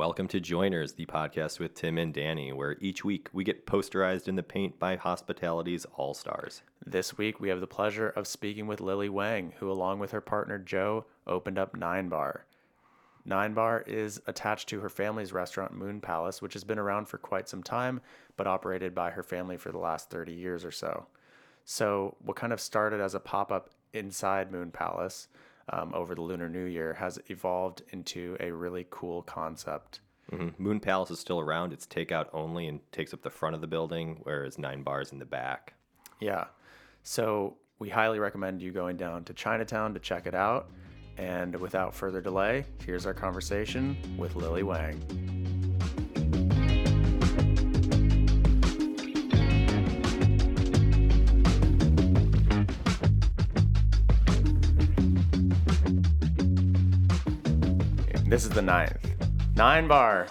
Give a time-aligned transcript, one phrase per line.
[0.00, 4.28] Welcome to Joiners, the podcast with Tim and Danny, where each week we get posterized
[4.28, 6.62] in the paint by hospitality's all stars.
[6.86, 10.22] This week we have the pleasure of speaking with Lily Wang, who, along with her
[10.22, 12.46] partner Joe, opened up Nine Bar.
[13.26, 17.18] Nine Bar is attached to her family's restaurant Moon Palace, which has been around for
[17.18, 18.00] quite some time,
[18.38, 21.08] but operated by her family for the last 30 years or so.
[21.66, 25.28] So, what kind of started as a pop up inside Moon Palace
[25.70, 30.00] um, over the Lunar New Year has evolved into a really cool concept.
[30.32, 30.62] Mm-hmm.
[30.62, 31.72] Moon Palace is still around.
[31.72, 35.18] It's takeout only and takes up the front of the building, whereas Nine Bars in
[35.18, 35.74] the back.
[36.20, 36.44] Yeah.
[37.02, 40.70] So, we highly recommend you going down to Chinatown to check it out.
[41.16, 45.39] And without further delay, here's our conversation with Lily Wang.
[58.40, 58.96] This is the ninth.
[59.54, 60.26] Nine bar.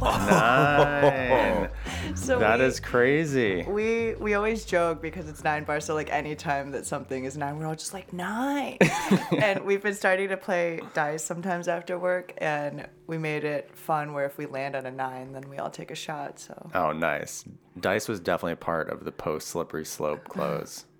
[0.00, 1.68] Nine.
[2.14, 3.62] So That we, is crazy.
[3.68, 5.84] we we always joke because it's nine bars.
[5.84, 8.78] So like anytime that something is nine, we're all just like nine.
[9.38, 14.14] and we've been starting to play dice sometimes after work, and we made it fun
[14.14, 16.38] where if we land on a nine, then we all take a shot.
[16.40, 17.44] So Oh, nice.
[17.78, 20.86] Dice was definitely a part of the post slippery slope close.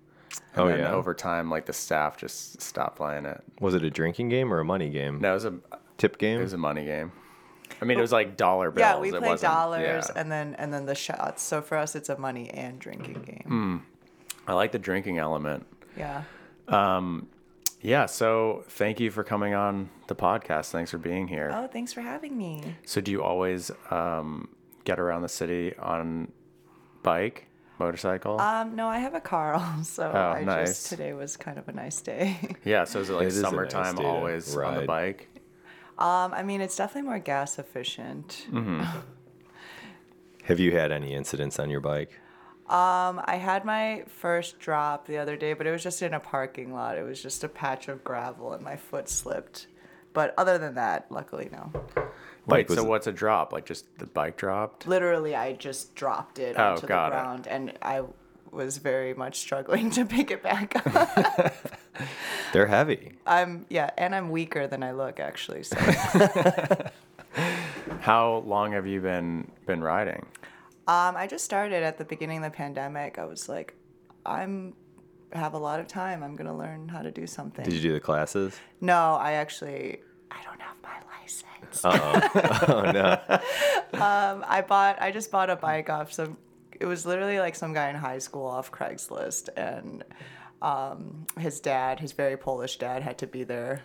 [0.55, 0.91] And Oh, then yeah?
[0.91, 3.41] Over time, like the staff just stopped playing it.
[3.59, 5.19] Was it a drinking game or a money game?
[5.19, 5.53] No, it was a
[5.97, 6.31] Tip game?
[6.31, 6.43] it game?
[6.43, 7.11] was a money game.
[7.81, 8.81] I mean, it was like dollar bills.
[8.81, 10.21] yeah, we It play wasn't- dollars yeah.
[10.21, 11.41] and then and then the shots.
[11.41, 13.43] So for us, it's a money and drinking game.
[13.47, 13.77] Hmm.
[14.47, 15.65] I like the drinking element.
[15.97, 16.23] Yeah.
[17.81, 18.05] Yeah.
[18.05, 20.71] So thank you for coming on the podcast.
[20.71, 21.51] Thanks for being here.
[21.53, 22.63] Oh, thanks for having me.
[22.85, 24.49] So do you always um,
[24.85, 26.31] get around the city on
[27.03, 27.47] bike,
[27.79, 28.39] motorcycle?
[28.39, 30.69] Um, no, I have a car, so Oh, I nice.
[30.69, 32.37] just today was kind of a nice day.
[32.63, 32.85] yeah.
[32.85, 34.87] So is it like It is a nice summertime day to always on the ride.
[34.87, 35.29] bike?
[36.03, 38.47] Um, I mean, it's definitely more gas efficient.
[40.43, 42.19] Have you had any incidents on your bike?
[42.67, 46.19] Um, I had my first drop the other day, but it was just in a
[46.19, 46.97] parking lot.
[46.97, 49.67] It was just a patch of gravel, and my foot slipped.
[50.13, 51.71] But other than that, luckily, no.
[52.45, 52.67] Wait.
[52.69, 53.53] was So what's a drop?
[53.53, 54.85] Like just the bike dropped?
[54.87, 57.11] Literally, I just dropped it Oh, onto the got it.
[57.11, 58.03] ground, and I
[58.53, 61.53] was very much struggling to pick it back up.
[62.53, 63.13] They're heavy.
[63.25, 65.63] I'm yeah, and I'm weaker than I look actually.
[65.63, 65.77] So
[68.01, 70.25] How long have you been been riding?
[70.87, 73.17] um, I just started at the beginning of the pandemic.
[73.17, 73.73] I was like,
[74.25, 74.73] I'm
[75.31, 76.21] have a lot of time.
[76.23, 77.63] I'm gonna learn how to do something.
[77.65, 78.59] Did you do the classes?
[78.81, 79.99] No, I actually
[80.29, 81.49] I don't have my license.
[81.85, 83.19] Oh, no.
[83.99, 86.37] Um, I bought I just bought a bike off some
[86.79, 90.03] it was literally like some guy in high school off Craigslist and
[90.61, 93.81] um, his dad, his very Polish dad had to be there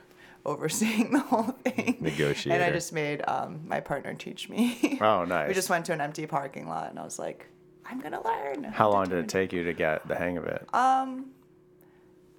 [0.47, 1.99] overseeing the whole thing.
[2.01, 2.55] Negotiator.
[2.55, 4.99] And I just made um, my partner teach me.
[5.01, 5.49] Oh, nice.
[5.49, 7.47] we just went to an empty parking lot and I was like,
[7.91, 8.65] I'm gonna learn.
[8.65, 10.67] How long did it take you to get the hang of it?
[10.75, 11.31] Um,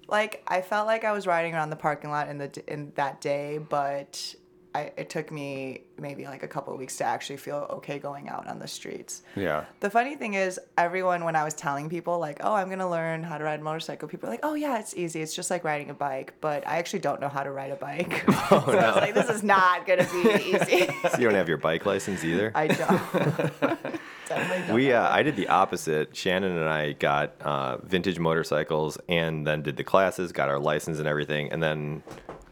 [0.08, 3.20] like I felt like I was riding around the parking lot in the in that
[3.20, 4.34] day, but
[4.74, 8.28] I, it took me maybe like a couple of weeks to actually feel okay going
[8.28, 9.22] out on the streets.
[9.34, 9.64] yeah.
[9.80, 13.24] The funny thing is, everyone when I was telling people like, "Oh, I'm gonna learn
[13.24, 15.22] how to ride a motorcycle," people were like, "Oh yeah, it's easy.
[15.22, 17.76] It's just like riding a bike." But I actually don't know how to ride a
[17.76, 18.24] bike.
[18.52, 21.48] Oh, so I was like, "This is not gonna be easy." So you don't have
[21.48, 22.52] your bike license either?
[22.54, 22.78] I don't.
[24.28, 24.74] Definitely don't.
[24.74, 26.16] We uh, I did the opposite.
[26.16, 30.98] Shannon and I got uh, vintage motorcycles and then did the classes, got our license
[31.00, 32.02] and everything, and then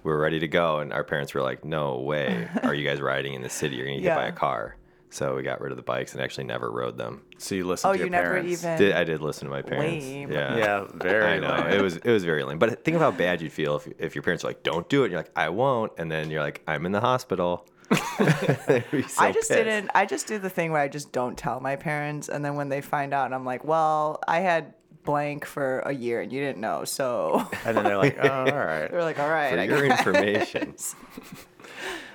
[0.05, 0.79] we were ready to go.
[0.79, 3.77] And our parents were like, "No way, are you guys riding in the city?
[3.77, 4.77] You're gonna get hit by a car."
[5.11, 7.23] So we got rid of the bikes and actually never rode them.
[7.39, 8.63] So you listened Oh, to your you never parents.
[8.63, 8.77] even.
[8.79, 10.05] Did, I did listen to my parents.
[10.05, 10.31] Lame.
[10.31, 10.57] Yeah.
[10.57, 11.25] Yeah, very.
[11.25, 11.79] I know lame.
[11.79, 14.15] it was it was very lame, but think of how bad you'd feel if, if
[14.15, 16.43] your parents were like, "Don't do it." And you're like, "I won't," and then you're
[16.43, 17.67] like, "I'm in the hospital."
[18.19, 18.83] So
[19.25, 19.49] I just pissed.
[19.51, 19.91] didn't.
[19.95, 22.69] I just do the thing where I just don't tell my parents, and then when
[22.69, 24.75] they find out, and I'm like, "Well, I had
[25.09, 28.45] blank for a year, and you didn't know." So And then they're like, "Oh, all
[28.45, 30.75] right." they're like, "All right, For I your guess." information.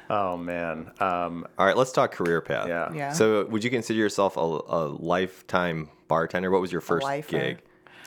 [0.10, 0.92] Oh man.
[1.00, 2.68] Um, All right, let's talk career path.
[2.68, 2.92] Yeah.
[2.94, 3.12] Yeah.
[3.14, 6.52] So, would you consider yourself a, a lifetime bartender?
[6.52, 7.32] What was your first lifer.
[7.32, 7.62] gig?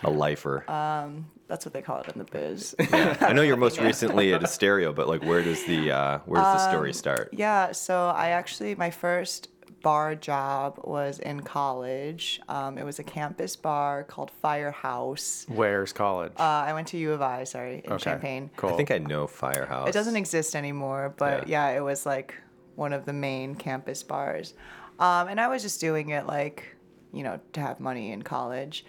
[0.05, 0.71] A lifer.
[0.71, 2.75] Um, That's what they call it in the biz.
[2.93, 6.41] I know you're most recently at a stereo, but like, where does the uh, where
[6.41, 7.31] does the story start?
[7.32, 9.49] Yeah, so I actually my first
[9.87, 12.41] bar job was in college.
[12.49, 15.47] Um, it was a campus bar called Firehouse.
[15.49, 16.33] where's college?
[16.37, 18.03] Uh, I went to U of I, sorry, in okay.
[18.03, 18.50] Champaign.
[18.56, 18.71] Cool.
[18.71, 19.88] I think I know Firehouse.
[19.88, 21.69] It doesn't exist anymore, but yeah.
[21.69, 22.35] it was like
[22.75, 24.55] one of the main campus bars.
[24.99, 26.75] Um, and I was just doing it like,
[27.12, 28.85] you know, to have money in college.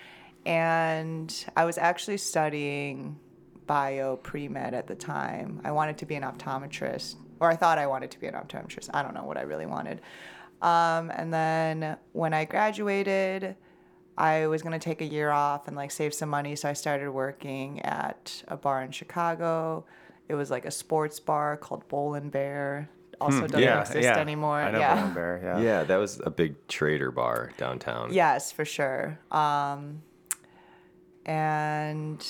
[0.48, 3.20] And I was actually studying
[3.68, 5.62] bio pre med at the time.
[5.64, 8.90] I wanted to be an optometrist or I thought I wanted to be an optometrist.
[8.96, 10.02] I don't know what I really wanted.
[10.62, 13.56] Um, and then when I graduated,
[14.18, 17.12] I was gonna take a year off and like save some money, so I started
[17.12, 19.86] working at a bar in Chicago.
[20.28, 22.90] It was like a sports bar called Bull and Bear.
[23.22, 24.18] Also doesn't Hmm, yeah, exist yeah.
[24.18, 24.60] anymore.
[24.62, 24.96] I know yeah.
[24.96, 25.40] Bull and Bear.
[25.44, 25.60] Yeah.
[25.60, 28.12] Yeah, that was a big trader bar downtown.
[28.14, 29.20] Yes, for sure.
[29.32, 30.02] Um,
[31.26, 32.24] and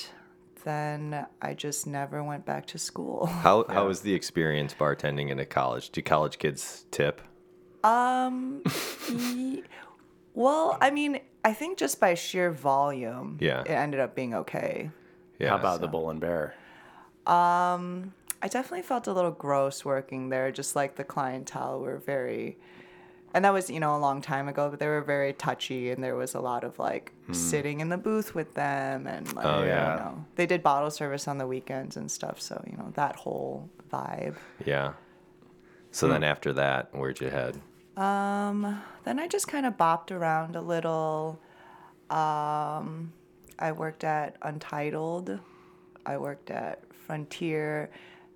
[0.64, 3.26] then I just never went back to school.
[3.26, 5.90] How how was the experience bartending in a college?
[5.90, 7.20] Do college kids tip?
[7.88, 8.62] Um,
[9.10, 9.64] ye-
[10.34, 13.60] well, I mean, I think just by sheer volume, Yeah.
[13.62, 14.90] it ended up being okay.
[15.38, 15.50] Yeah.
[15.50, 16.54] How about the Bull and Bear?
[17.26, 18.12] Um,
[18.42, 22.58] I definitely felt a little gross working there, just like the clientele were very,
[23.34, 26.02] and that was, you know, a long time ago, but they were very touchy and
[26.02, 29.62] there was a lot of like sitting in the booth with them and like, Oh,
[29.64, 29.92] yeah.
[29.94, 32.40] you know, they did bottle service on the weekends and stuff.
[32.40, 34.36] So, you know, that whole vibe.
[34.64, 34.92] Yeah.
[35.90, 37.60] So then after that, where'd you head?
[37.98, 41.40] Um, then I just kind of bopped around a little.
[42.10, 43.12] Um,
[43.58, 45.38] I worked at Untitled.
[46.06, 47.90] I worked at Frontier.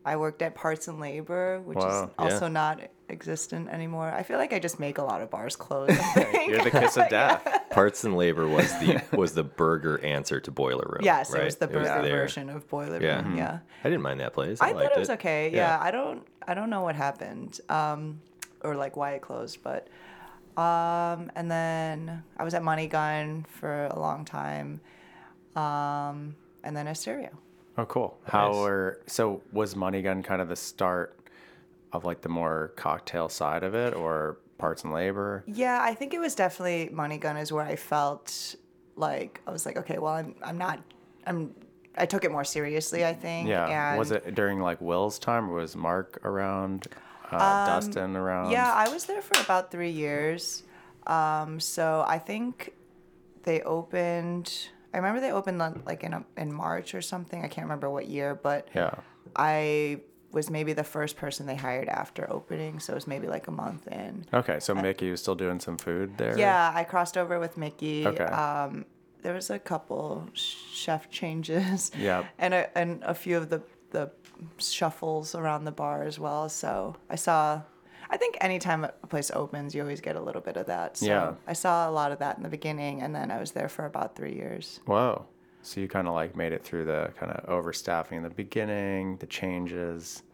[0.05, 2.53] I worked at Parts and Labor, which Wow, is also yeah.
[2.53, 4.11] not existent anymore.
[4.11, 5.91] I feel like I just make a lot of bars close.
[6.47, 7.47] You're the kiss of death.
[7.71, 11.03] Parts and labor was the was the burger answer to Boiler Room.
[11.05, 11.43] yes, right?
[11.43, 12.17] it was the burger there.
[12.23, 13.23] version of Boiler Yeah.
[13.23, 13.37] Room.
[13.37, 13.59] Yeah.
[13.85, 14.61] I didn't mind that place.
[14.61, 15.51] I, I liked thought it was okay.
[15.51, 15.57] Yeah.
[15.79, 15.79] Yeah.
[15.81, 17.61] I don't I don't know what happened.
[17.69, 18.21] Um
[18.65, 19.89] or like why it closed, but
[20.57, 24.81] um and then I was at Money Gun for a long time.
[25.57, 27.31] Um and then Estereo.
[27.79, 28.19] Oh, cool.
[28.25, 28.57] How Nice.
[28.57, 31.19] were so was Money Gun kind of the start
[31.93, 35.43] of like the more cocktail side of it, or parts and labor?
[35.47, 38.55] Yeah, I think it was definitely Money Gun is where I felt
[38.97, 40.81] like I was like, okay, well I'm I'm not
[41.27, 41.55] I'm
[41.97, 43.49] I took it more seriously, I think.
[43.49, 43.91] Yeah.
[43.91, 46.87] And was it during like Will's time, or was Mark around?
[47.41, 48.47] Uh, Dustin around?
[48.47, 50.63] Um, Yeah, I was there for about three years.
[51.07, 52.73] Um, so I think
[53.43, 54.69] they opened.
[54.95, 57.45] I remember they opened like in a, in March or something.
[57.45, 58.95] I can't remember what year, but Yeah.
[59.35, 60.01] I
[60.33, 62.81] was maybe the first person they hired after opening.
[62.81, 64.25] So it was maybe like a month in.
[64.33, 66.39] Okay, so Mickey was still doing some food there.
[66.39, 68.07] Yeah, I crossed over with Mickey.
[68.07, 68.25] Okay.
[68.25, 68.85] Um,
[69.23, 71.91] there was a couple chef changes.
[71.99, 72.27] Yep.
[72.39, 74.11] And a, and a few of the the
[74.59, 76.49] shuffles around the bar as well.
[76.49, 77.63] So I saw.
[78.11, 80.99] I think anytime a place opens, you always get a little bit of that.
[80.99, 81.33] So Yeah.
[81.47, 83.87] I saw a lot of that in the beginning, and then I was there for
[83.87, 84.81] about three years.
[84.85, 85.25] Whoa.
[85.63, 89.17] So you kind of like made it through the kind of overstaffing in the beginning,
[89.17, 90.25] the changes.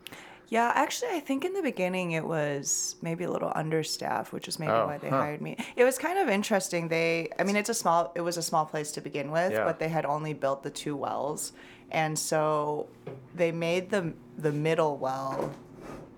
[0.48, 4.58] Yeah, actually, I think in the beginning it was maybe a little understaffed, which is
[4.58, 5.18] maybe Oh, why they huh.
[5.18, 5.56] hired me.
[5.76, 6.88] It was kind of interesting.
[6.88, 9.64] They, I mean, it's a small, it was a small place to begin with, Yeah.
[9.64, 11.52] but they had only built the two wells,
[11.90, 12.88] and so
[13.34, 15.52] they made the the middle well.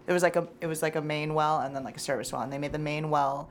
[0.07, 2.33] It was like a, it was like a main well and then like a service
[2.33, 3.49] well, and they made the main well.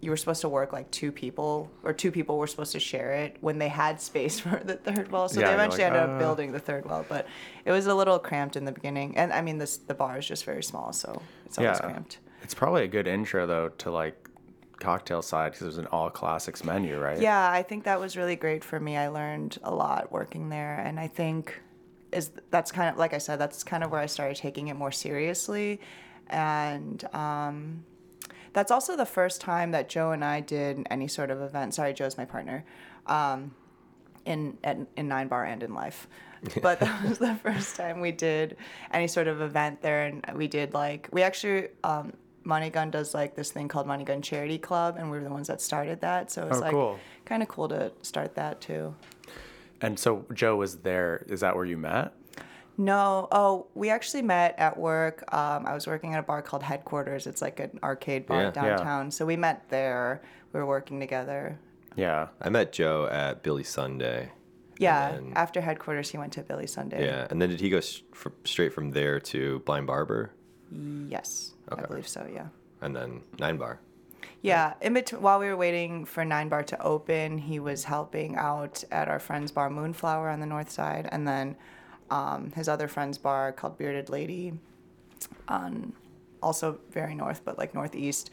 [0.00, 3.14] You were supposed to work like two people, or two people were supposed to share
[3.14, 5.28] it when they had space for the third well.
[5.28, 7.26] So Yeah, they eventually like, ended "Uh." up building the third well, but
[7.64, 9.16] it was a little cramped in the beginning.
[9.16, 11.86] And I mean, this the bar is just very small, so it's always yeah.
[11.86, 12.18] cramped.
[12.42, 14.27] It's probably a good intro though to like
[14.80, 17.20] cocktail side because it was an all classics menu, right?
[17.20, 18.96] Yeah, I think that was really great for me.
[18.96, 21.60] I learned a lot working there, and I think
[22.12, 24.74] is that's kind of like I said, that's kind of where I started taking it
[24.74, 25.80] more seriously,
[26.28, 27.84] and um,
[28.52, 31.74] that's also the first time that Joe and I did any sort of event.
[31.74, 32.64] Sorry, Joe's my partner.
[33.06, 33.54] Um,
[34.28, 36.06] in at, in Nine Bar and in life.
[36.62, 38.56] But that was the first time we did
[38.92, 42.12] any sort of event there, and we did like we actually um,
[42.44, 45.30] Money Gun does like this thing called Money Gun Charity Club, and we were the
[45.30, 46.30] ones that started that.
[46.30, 46.98] So it was Oh, like cool.
[47.24, 48.94] kind of cool to start that too.
[49.80, 51.24] And so Joe was there.
[51.28, 52.12] Is that where you met?
[52.80, 55.24] No, oh, we actually met at work.
[55.34, 57.26] Um, I was working at a bar called Headquarters.
[57.26, 58.52] It's like an arcade bar Yeah.
[58.54, 58.76] Yeah.
[58.76, 59.10] downtown.
[59.10, 60.22] So we met there.
[60.52, 61.58] We were working together.
[61.96, 62.28] Yeah.
[62.40, 64.30] I met Joe at Billy Sunday.
[64.80, 67.04] Yeah, then- after Headquarters, he went to Billy Sunday.
[67.04, 70.30] Yeah, and then did he go s- fr- straight from there to Blind Barber,
[70.70, 71.82] Yes, Okay.
[71.82, 72.26] I believe so.
[72.32, 72.48] Yeah.
[72.80, 73.80] and then Nine Bar?
[74.42, 78.36] Yeah, in between while we were waiting for Nine Bar to open, he was helping
[78.36, 81.56] out at our friend's bar Moonflower on the north side, and then
[82.10, 84.52] um, his other friend's bar called Bearded Lady,
[85.48, 85.92] on
[86.42, 88.30] also very north, but like northeast.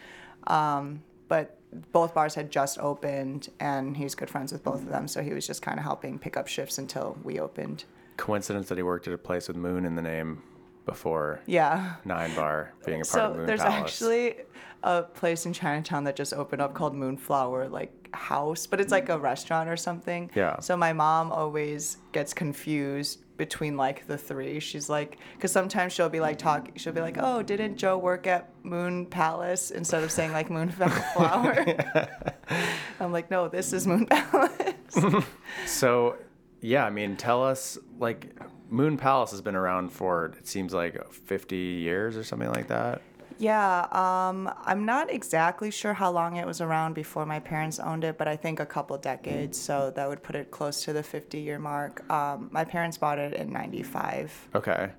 [0.47, 1.57] Um, but
[1.91, 5.33] both bars had just opened, and he's good friends with both of them, so he
[5.33, 7.85] was just kind of helping pick up shifts until we opened.
[8.17, 10.43] Coincidence that he worked at a place with Moon in the name
[10.85, 11.95] before Yeah.
[12.05, 13.75] Nine Bar being a part so of Moon there's Palace.
[13.91, 14.35] actually
[14.83, 19.09] a place in Chinatown that just opened up called Moonflower like House, but it's like
[19.09, 20.29] a restaurant or something.
[20.35, 20.59] Yeah.
[20.59, 24.59] So my mom always gets confused between like the three.
[24.61, 28.27] She's like, because sometimes she'll be like talk, she'll be like, oh, didn't Joe work
[28.27, 30.69] at Moon Palace instead of saying like Moon
[31.13, 31.65] Flower?
[33.01, 34.53] I'm like, no, this is Moon Palace.
[35.65, 36.15] So,
[36.61, 38.35] yeah, I mean, tell us like
[38.69, 43.01] Moon Palace has been around for it seems like 50 years or something like that.
[43.37, 48.05] Yeah, um, I'm not exactly sure how long it was around before my parents owned
[48.05, 49.59] it, but I think a couple decades.
[49.59, 52.09] So that would put it close to the 50 year mark.
[52.09, 54.49] Um, my parents bought it in 95.
[54.55, 54.91] Okay.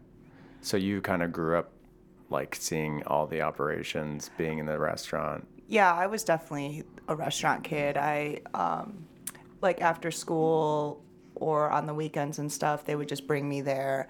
[0.61, 1.73] So you kind of grew up
[2.29, 5.47] like seeing all the operations, being in the restaurant.
[5.69, 7.97] Yeah, I was definitely a restaurant kid.
[7.97, 9.07] I, um,
[9.63, 11.03] like, after school
[11.37, 14.09] or on the weekends and stuff, they would just bring me there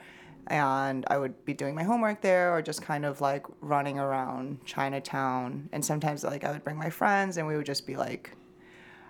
[0.49, 4.65] and I would be doing my homework there or just kind of like running around
[4.65, 5.69] Chinatown.
[5.73, 8.37] And sometimes like I would bring my friends and we would just be like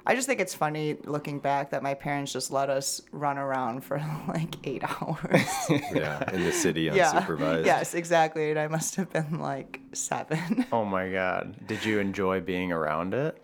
[0.09, 3.81] I just think it's funny looking back that my parents just let us run around
[3.83, 5.43] for like 8 hours.
[5.93, 7.13] Yeah, in the city yeah.
[7.13, 7.67] unsupervised.
[7.67, 8.51] Yes, exactly.
[8.51, 10.67] And I must have been like 7.
[10.71, 11.57] Oh my god.
[11.67, 13.37] Did you enjoy being around it?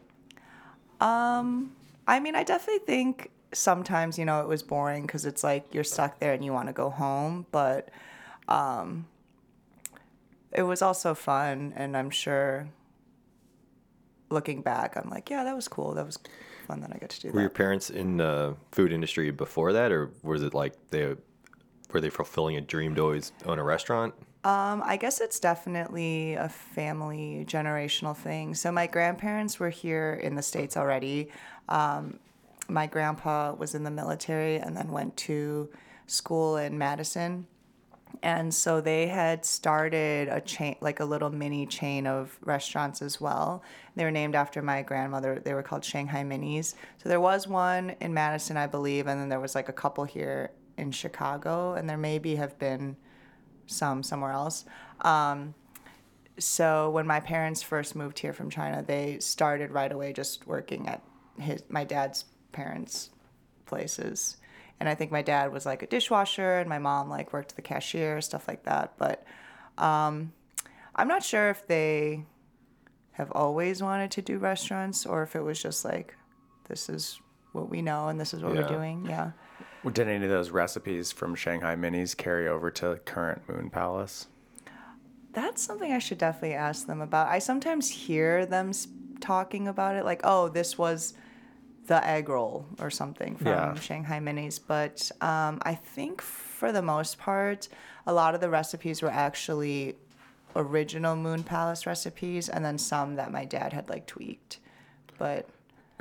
[1.01, 1.73] Um
[2.07, 5.85] I mean, I definitely think sometimes you know it was boring because it's like you're
[5.85, 7.91] stuck there and you want to go home but
[8.49, 9.07] um
[10.53, 12.69] it was also fun and i'm sure
[14.31, 15.95] looking back i'm like yeah that was cool.
[15.95, 16.19] That was
[16.67, 19.93] fun that i got to do Were your parents in the food industry before that,
[19.93, 21.15] or was it like they
[21.93, 24.15] were they fulfilling a dream to always own a restaurant?
[24.45, 28.55] um i guess it's definitely a family generational thing.
[28.55, 31.29] So my grandparents were here in the states already.
[31.69, 32.19] Um
[32.73, 35.69] my grandpa was in the military and then went to
[36.07, 37.47] school in Madison.
[38.23, 43.21] And so they had started a chain, like a little mini chain of restaurants as
[43.21, 43.63] well.
[43.97, 45.41] They were named after my grandmother.
[45.43, 46.75] They were called Shanghai Minis.
[47.03, 50.05] So there was one in Madison, I believe, and then there was like a couple
[50.05, 52.97] here in Chicago, and there maybe have been
[53.67, 54.65] some somewhere else.
[55.01, 55.55] Um,
[56.39, 60.89] so when my parents first moved here from China, they started right away just working
[60.89, 61.03] at
[61.39, 63.11] his my dad's parents'
[63.67, 64.37] places.
[64.81, 67.63] And I think my dad was like a dishwasher, and my mom like worked the
[67.63, 68.95] cashier, stuff like that.
[68.99, 69.25] But
[69.79, 70.33] um,
[70.95, 72.25] I'm not sure if they
[73.13, 76.17] have always wanted to do restaurants or if it was just like,
[76.69, 77.21] this is
[77.53, 78.63] what we know and this is what Yeah.
[78.63, 79.07] we're doing.
[79.07, 79.33] Yeah.
[79.93, 84.29] Did any of those recipes from Shanghai Minis carry over to current Moon Palace?
[85.33, 87.29] That's something I should definitely ask them about.
[87.29, 88.73] I sometimes hear them
[89.21, 91.15] talking about it, like, oh, this was
[91.87, 93.75] the egg roll or something from Yeah.
[93.75, 94.61] Shanghai Minis.
[94.65, 97.69] But um, I think for the most part,
[98.07, 99.97] a lot of the recipes were actually
[100.55, 104.59] original Moon Palace recipes, and then some that my dad had like tweaked.
[105.19, 105.49] But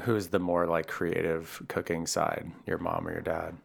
[0.01, 3.55] Who's the more like creative cooking side, your mom or your dad?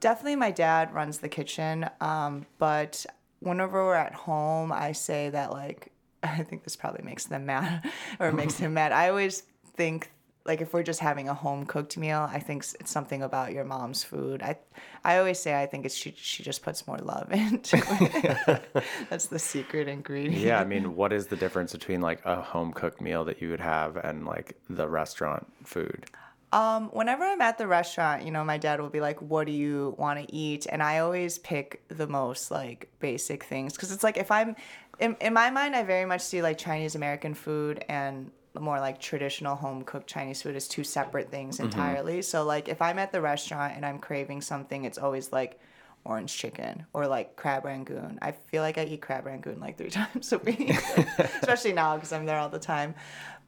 [0.00, 3.04] definitely my dad runs the kitchen um, but
[3.40, 5.92] whenever we're at home i say that like
[6.22, 9.44] i think this probably makes them mad or makes him mad i always
[9.80, 10.10] think
[10.44, 13.64] like if we're just having a home cooked meal i think it's something about your
[13.64, 14.56] mom's food i
[15.04, 18.62] i always say i think it's she, she just puts more love into it
[19.08, 22.72] that's the secret ingredient Yeah, I mean, what is the difference between like a home
[22.72, 26.06] cooked meal that you would have and like the restaurant food?
[26.52, 29.52] Um, whenever I'm at the restaurant, you know, my dad will be like, "What do
[29.52, 34.02] you want to eat?" And I always pick the most like basic things because it's
[34.02, 34.56] like if I'm
[34.98, 39.00] in, in my mind, I very much see like Chinese American food and more like
[39.00, 42.22] traditional home cooked Chinese food is two separate things entirely.
[42.22, 45.60] So like if I'm at the restaurant and I'm craving something, it's always like
[46.04, 48.18] orange chicken or like crab rangoon.
[48.22, 50.70] I feel like I eat crab rangoon like three times a week,
[51.40, 52.94] especially now because I'm there all the time.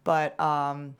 [0.05, 0.97] But um,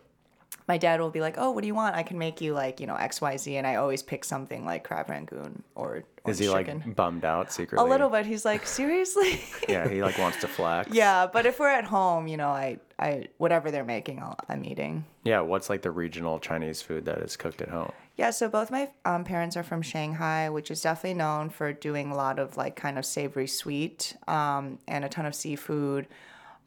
[0.67, 1.97] my dad will be like, "Oh, what do you want?
[1.97, 4.65] I can make you like you know X Y Z," and I always pick something
[4.65, 7.85] like crab rangoon or Is he like bummed out secretly?
[7.85, 8.27] a little bit?
[8.27, 10.93] He's like, "Seriously?" Yeah, he like wants to flex.
[10.93, 14.65] yeah, but if we're at home, you know, I I whatever they're making, I'll, I'm
[14.65, 15.05] eating.
[15.25, 17.93] Yeah, what's like the regional Chinese food that is cooked at home?
[18.17, 22.11] Yeah, so both my um, parents are from Shanghai, which is definitely known for doing
[22.11, 26.07] a lot of like kind of savory sweet um, and a ton of seafood,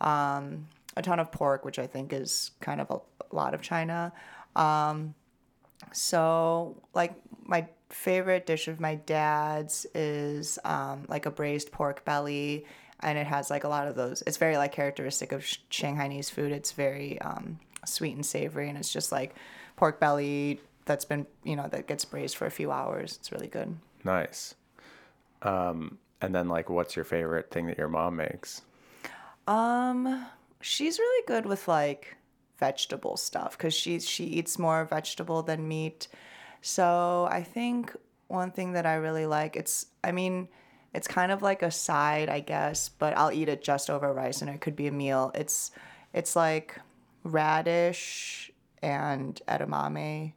[0.02, 2.96] um, a ton of pork, which I think is kind of a,
[3.32, 4.12] a lot of China.
[4.56, 5.14] Um,
[5.92, 12.66] so, like, my favorite dish of my dad's is um, like a braised pork belly,
[13.02, 14.24] and it has like a lot of those.
[14.26, 16.52] It's very like characteristic of Sh- Shanghainese food.
[16.52, 19.36] It's very um, sweet and savory, and it's just like
[19.76, 23.18] pork belly that's been you know that gets braised for a few hours.
[23.20, 23.76] It's really good.
[24.04, 24.56] Nice.
[25.42, 28.62] Um, and then like, what's your favorite thing that your mom makes?
[29.48, 30.26] Um,
[30.62, 32.18] she's really good with like
[32.58, 36.08] vegetable stuff because she she eats more vegetable than meat.
[36.66, 37.96] So I think
[38.28, 39.56] one thing that I really like.
[39.56, 40.50] It's I mean,
[40.96, 44.42] it's kind of like a side, I guess, but I'll eat it just over rice
[44.42, 45.32] and it could be a meal.
[45.36, 45.70] It's
[46.12, 46.80] it's like
[47.24, 50.34] radish and edamame.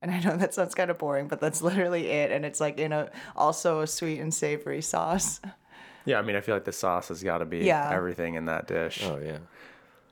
[0.00, 2.30] And I know that sounds kind of boring, but that's literally it.
[2.30, 5.40] And it's like in a also a sweet and savory sauce.
[6.04, 7.90] Yeah, I mean, I feel like the sauce has got to be Yeah.
[7.92, 9.02] everything in that dish.
[9.02, 9.38] Oh yeah.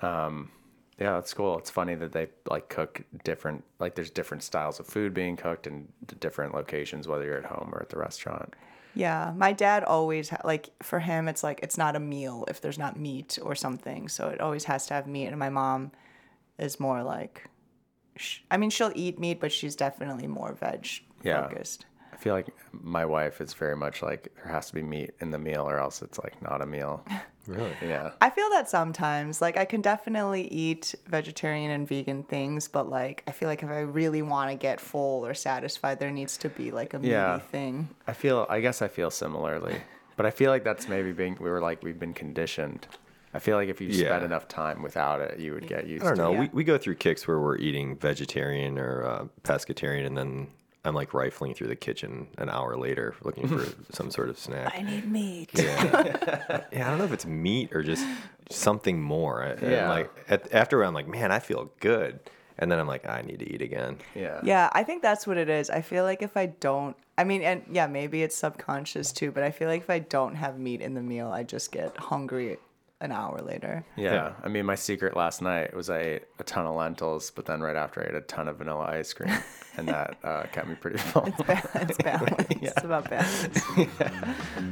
[0.01, 0.51] Um,
[0.99, 1.59] Yeah, that's cool.
[1.59, 5.67] It's funny that they like cook different, like there's different styles of food being cooked
[5.67, 5.89] in
[6.21, 8.55] different locations, whether you're at home or at the restaurant.
[8.95, 12.61] Yeah, my dad always ha- like for him it's like it's not a meal if
[12.61, 14.09] there's not meat or something.
[14.09, 15.91] So it always has to have meat and my mom
[16.61, 17.49] is more like
[18.15, 20.87] sh- I mean she'll eat meat but she's definitely more veg
[21.25, 21.49] Yeah.
[21.49, 21.87] focused.
[22.15, 25.31] I feel like my wife is very much like there has to be meat in
[25.31, 27.05] the meal or else it's like not a meal.
[27.47, 27.75] Really?
[27.83, 28.13] Yeah.
[28.23, 33.23] I feel that sometimes like I can definitely eat vegetarian and vegan things but like
[33.29, 36.49] I feel like if I really want to get full or satisfied there needs to
[36.49, 37.41] be like a meaty Yeah.
[37.41, 37.91] thing.
[38.07, 39.77] I feel, I guess I feel similarly,
[40.17, 42.87] but I feel like that's maybe being, we were like, we've been conditioned.
[43.35, 44.25] I feel like if you spend Yeah.
[44.25, 46.13] enough time without it, you would get used to it.
[46.13, 46.43] I don't know.
[46.45, 46.51] it.
[46.55, 50.47] We, we go through kicks where we're eating vegetarian or uh, pescatarian, and then
[50.85, 54.73] I'm like rifling through the kitchen an hour later looking for some sort of snack.
[54.77, 55.51] I need meat.
[55.55, 56.65] Yeah.
[56.73, 58.07] yeah, I don't know if it's meat or just
[58.51, 59.43] something more.
[59.43, 59.89] I- I'm Yeah.
[59.89, 62.21] like at, after I'm like, man, I feel good,
[62.59, 63.97] and then I'm like, I need to eat again.
[64.15, 64.41] Yeah.
[64.45, 65.71] Yeah, I think that's what it is.
[65.71, 69.43] I feel like if I don't, I mean, and yeah, maybe it's subconscious too, but
[69.43, 72.59] I feel like if I don't have meat in the meal, I just get hungry
[73.05, 73.85] an hour later.
[73.97, 74.13] Yeah.
[74.15, 74.33] Yeah.
[74.43, 77.61] I mean, my secret last night was I ate a ton of lentils, but then
[77.61, 79.33] right after I ate a ton of vanilla ice cream,
[79.77, 81.27] and that uh, kept me pretty full.
[81.27, 82.47] It's, Ba- It's balance.
[82.63, 84.65] It's about balance.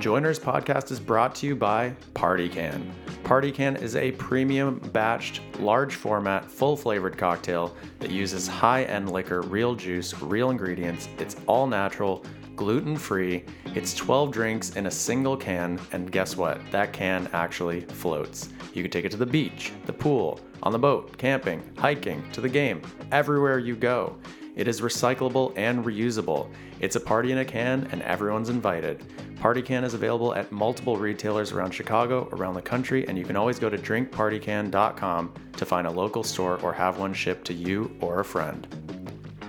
[0.00, 2.92] Joiners podcast is brought to you by Party Can.
[3.32, 9.10] Party Can is a premium batched, large format, full flavored cocktail that uses high end
[9.10, 11.08] liquor, real juice, real ingredients.
[11.16, 13.44] It's all natural, gluten free.
[13.74, 16.60] It's 12 drinks in a single can, and guess what?
[16.72, 18.50] That can actually floats.
[18.74, 22.42] You can take it to the beach, the pool, on the boat, camping, hiking, to
[22.42, 24.14] the game, everywhere you go.
[24.54, 26.50] It is recyclable and reusable.
[26.80, 29.02] It's a party in a can, and everyone's invited.
[29.40, 33.34] Party Can is available at multiple retailers around Chicago, around the country, and you can
[33.34, 37.96] always go to drinkpartycan.com to find a local store or have one shipped to you
[38.00, 38.68] or a friend.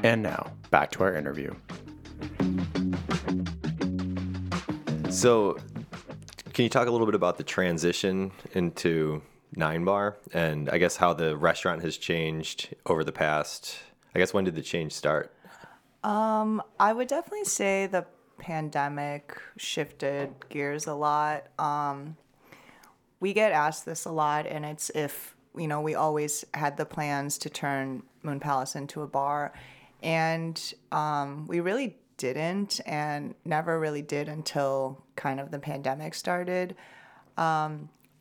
[0.03, 1.53] And now, back to our interview.
[5.09, 5.57] So,
[6.53, 9.21] can you talk a little bit about the transition into
[9.55, 13.79] Nine Bar and I guess how the restaurant has changed over the past?
[14.15, 15.33] I guess when did the change start?
[16.79, 18.05] I would definitely say the
[18.37, 21.47] pandemic shifted gears a lot.
[21.57, 22.17] Um,
[23.19, 26.85] we get asked this a lot, and it's if you know we always had the
[26.85, 29.53] plans to turn Moon Palace into a bar,
[30.01, 36.75] and um, we really didn't, and never really did until kind of the pandemic started.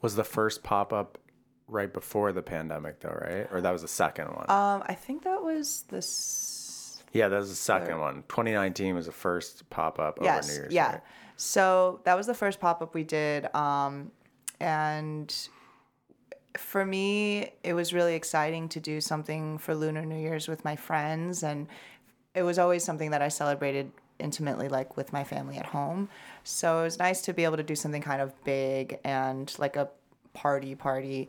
[0.01, 1.19] Was the first pop up
[1.73, 3.49] right before the pandemic, though, right?
[3.51, 4.51] Or that was the second one?
[4.51, 7.03] Um, I think that was this.
[7.13, 8.25] yeah, that was the second one.
[8.29, 10.73] 2019 was the first pop up over Yes, New Year's.
[10.73, 10.93] yeah.
[10.93, 11.01] right?
[11.37, 14.13] So that was the first pop up we did, um,
[14.61, 15.35] and
[16.57, 20.77] for me, it was really exciting to do something for Lunar New Year's with my
[20.77, 21.67] friends, and
[22.35, 26.09] it was always something that I celebrated intimately, like with my family at home.
[26.45, 29.77] So it was nice to be able to do something kind of big and like
[29.77, 29.89] a
[30.35, 31.29] party party.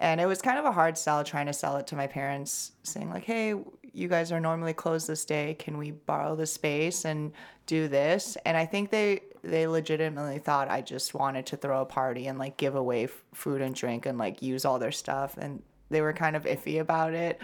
[0.00, 2.72] And it was kind of a hard sell trying to sell it to my parents,
[2.82, 3.54] saying like, "Hey,
[3.92, 5.54] you guys are normally closed this day.
[5.58, 7.32] Can we borrow the space and
[7.66, 11.86] do this?" And I think they they legitimately thought I just wanted to throw a
[11.86, 15.36] party and like give away f- food and drink and like use all their stuff,
[15.36, 17.40] and they were kind of iffy about it.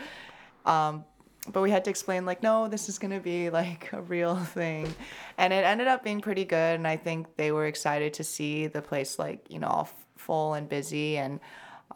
[0.67, 1.05] Um,
[1.53, 4.37] but we had to explain like no this is going to be like a real
[4.57, 4.93] thing.
[5.39, 6.75] And it ended up being pretty good.
[6.75, 10.55] And i think they were excited to see the place like you know all full
[10.55, 11.17] and busy.
[11.17, 11.41] And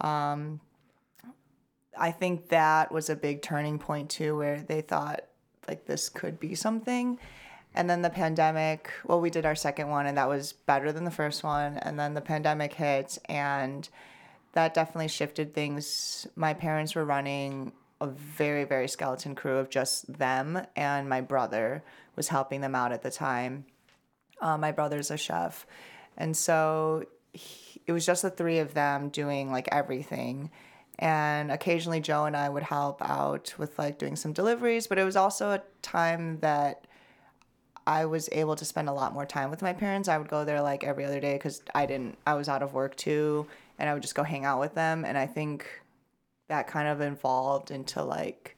[0.00, 0.60] um,
[1.98, 5.20] i think that was a big turning point too where they thought
[5.68, 7.18] like this could be something
[7.74, 11.04] and then the pandemic well we did our second one and that was better than
[11.04, 13.88] the first one and then the pandemic hit and
[14.54, 16.26] that definitely shifted things.
[16.36, 21.84] My parents were running a very, very skeleton crew of just them, and my brother
[22.16, 23.66] was helping them out at the time.
[24.40, 25.66] Uh, my brother's a chef.
[26.16, 30.50] And so he, it was just the three of them doing like everything.
[30.98, 35.04] And occasionally Joe and I would help out with like doing some deliveries, but it
[35.04, 36.86] was also a time that
[37.86, 40.08] I was able to spend a lot more time with my parents.
[40.08, 42.72] I would go there like every other day because I didn't, I was out of
[42.72, 43.46] work too.
[43.78, 45.04] and I would just go hang out with them.
[45.04, 45.66] And I think
[46.48, 48.56] that kind of evolved into like,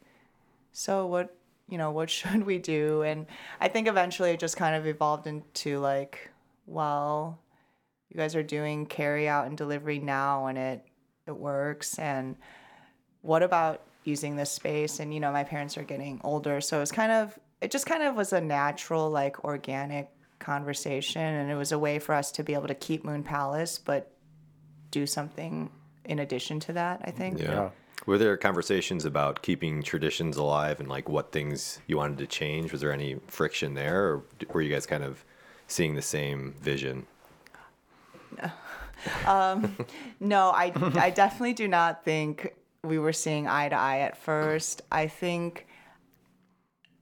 [0.72, 1.34] so what,
[1.68, 3.02] you know, what should we do?
[3.02, 3.26] And
[3.60, 6.30] I think eventually it just kind of evolved into like,
[6.66, 7.38] well,
[8.16, 10.82] you guys are doing carry out and delivery now and it
[11.26, 12.34] it works and
[13.20, 16.92] what about using this space and you know my parents are getting older so it's
[16.92, 21.72] kind of it just kind of was a natural like organic conversation and it was
[21.72, 24.12] a way for us to be able to keep moon palace but
[24.90, 25.68] do something
[26.06, 27.50] in addition to that i think Yeah.
[27.50, 27.70] Yeah.
[28.06, 32.70] Were there conversations about keeping traditions alive and like what things you wanted to change?
[32.70, 35.24] Was there any friction there, or were you guys kind of
[35.66, 37.06] seeing the same vision?
[39.26, 39.76] Um,
[40.20, 44.82] no, I, I definitely do not think we were seeing eye to eye at first.
[44.90, 45.66] I think,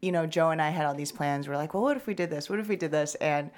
[0.00, 1.48] you know, Joe and I had all these plans.
[1.48, 2.48] We're like, well, what if we did this?
[2.48, 3.14] What if we did this?
[3.16, 3.50] And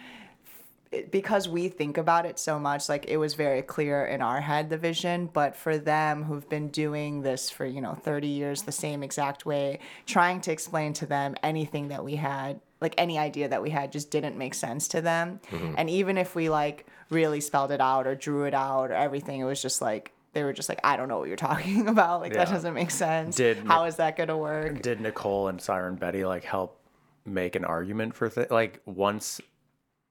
[0.93, 4.41] it, because we think about it so much, like it was very clear in our
[4.41, 5.29] head, the vision.
[5.33, 9.47] But for them who've been doing this for, you know, 30 years the same exact
[9.47, 13.71] way, trying to explain to them anything that we had like any idea that we
[13.71, 15.41] had just didn't make sense to them.
[15.51, 15.75] Mm-hmm.
[15.79, 19.41] And even if we like really spelled it out or drew it out or everything,
[19.41, 22.21] it was just like they were just like, I don't know what you're talking about.
[22.21, 23.37] Like that doesn't make sense.
[23.37, 24.83] Did- How is that gonna work?
[24.83, 26.81] Did Nicole and Siren Betty like help
[27.25, 29.41] make an argument for th- like once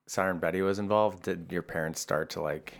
[0.08, 1.24] Siren Betty was involved?
[1.24, 2.74] Did your parents start to like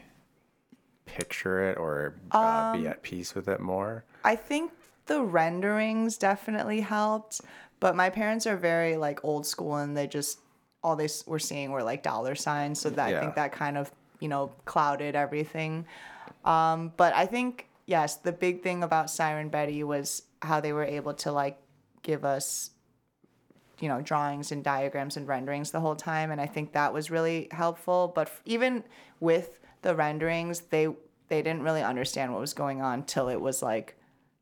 [1.06, 4.04] picture it or uh, Um, be at peace with it more?
[4.24, 4.72] I think
[5.06, 7.42] the renderings definitely helped,
[7.80, 10.40] but my parents are very like old school and they just
[10.84, 13.92] all they were seeing were like dollar signs, so that I think that kind of
[14.20, 15.86] you know clouded everything.
[16.44, 20.84] Um, but I think yes, the big thing about Siren Betty was how they were
[20.84, 21.58] able to like
[22.04, 22.72] give us
[23.80, 27.12] you know drawings and diagrams and renderings the whole time and i think that was
[27.12, 28.84] really helpful but f- even
[29.20, 30.88] with the renderings they
[31.28, 33.96] they didn't really understand what was going on till it was like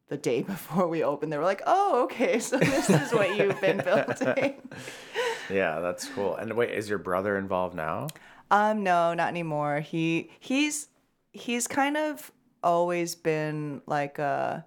[0.09, 3.59] the day before we opened they were like oh okay so this is what you've
[3.59, 4.55] been building
[5.49, 6.35] Yeah, that's cool.
[6.35, 8.07] And wait, is your brother involved now?
[8.53, 10.87] Um no not anymore he he's
[11.31, 12.31] he's kind of
[12.63, 14.65] always been like a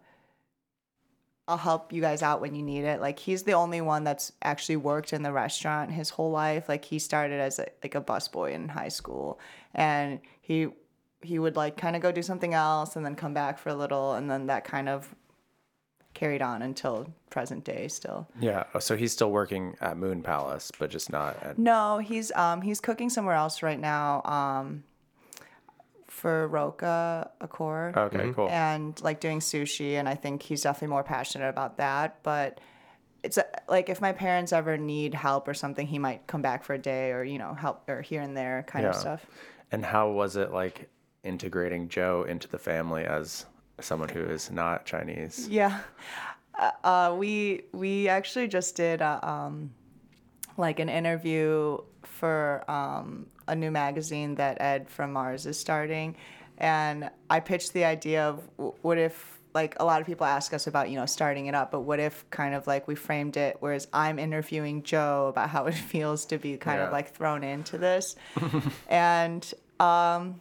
[1.48, 3.00] I'll help you guys out when you need it.
[3.00, 6.68] Like he's the only one that's actually worked in the restaurant his whole life.
[6.68, 9.38] Like he started as a, like a busboy in high school,
[9.72, 10.68] and he
[11.22, 13.74] he would like kind of go do something else and then come back for a
[13.76, 15.14] little, and then that kind of
[16.16, 18.26] carried on until present day still.
[18.40, 18.64] Yeah.
[18.74, 21.58] Oh, so he's still working at Moon Palace, but just not at.
[21.58, 24.22] No, he's um he's cooking somewhere else right now.
[24.24, 24.82] Um,
[26.08, 27.92] for Roka Akor.
[27.96, 28.48] Okay, cool.
[28.48, 32.58] and like doing sushi and i think he's definitely more passionate about that but
[33.22, 36.72] it's like if my parents ever need help or something he might come back for
[36.72, 39.26] a day or you know help or here and there kind of stuff
[39.72, 40.88] And how was it like
[41.22, 43.44] integrating Joe into the family as
[43.80, 45.48] someone who is not Chinese?
[45.48, 45.80] yeah
[46.58, 49.70] uh, uh, we we actually just did a, um
[50.56, 56.16] like an interview for um, a new magazine that ed from mars is starting
[56.58, 58.40] and i pitched the idea of
[58.82, 61.70] what if like a lot of people ask us about you know starting it up
[61.70, 65.66] but what if kind of like we framed it whereas i'm interviewing joe about how
[65.66, 66.86] it feels to be kind Yeah.
[66.86, 68.16] of like thrown into this
[68.88, 70.40] and um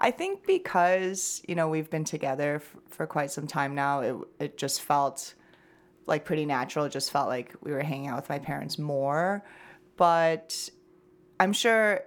[0.00, 4.16] I think because you know we've been together f- for quite some time now, it
[4.38, 5.34] it just felt
[6.06, 6.84] like pretty natural.
[6.84, 9.44] It just felt like we were hanging out with my parents more,
[9.96, 10.70] but
[11.40, 12.04] I'm sure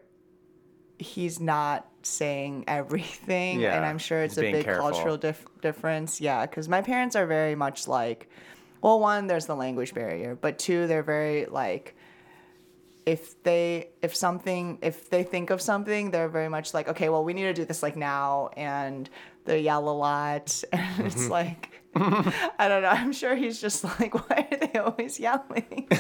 [0.98, 4.90] he's not saying everything, and I'm sure it's a big careful.
[4.90, 6.22] cultural dif- difference.
[6.22, 8.30] Yeah, because my parents are very much like,
[8.82, 11.96] well, one, there's the language barrier, but two, they're very like
[13.06, 17.24] if they if something if they think of something they're very much like okay well
[17.24, 19.10] we need to do this like now and
[19.46, 20.64] they yell a lot.
[20.74, 22.88] And it's like i don't know.
[22.90, 25.88] I'm sure he's just like why are they always yelling?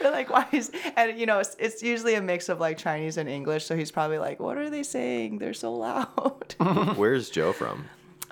[0.00, 3.16] We're like why is and you know it's, it's usually a mix of like chinese
[3.18, 5.38] and english so he's probably like what are they saying?
[5.38, 6.54] They're so loud.
[6.96, 7.86] Where's Joe from?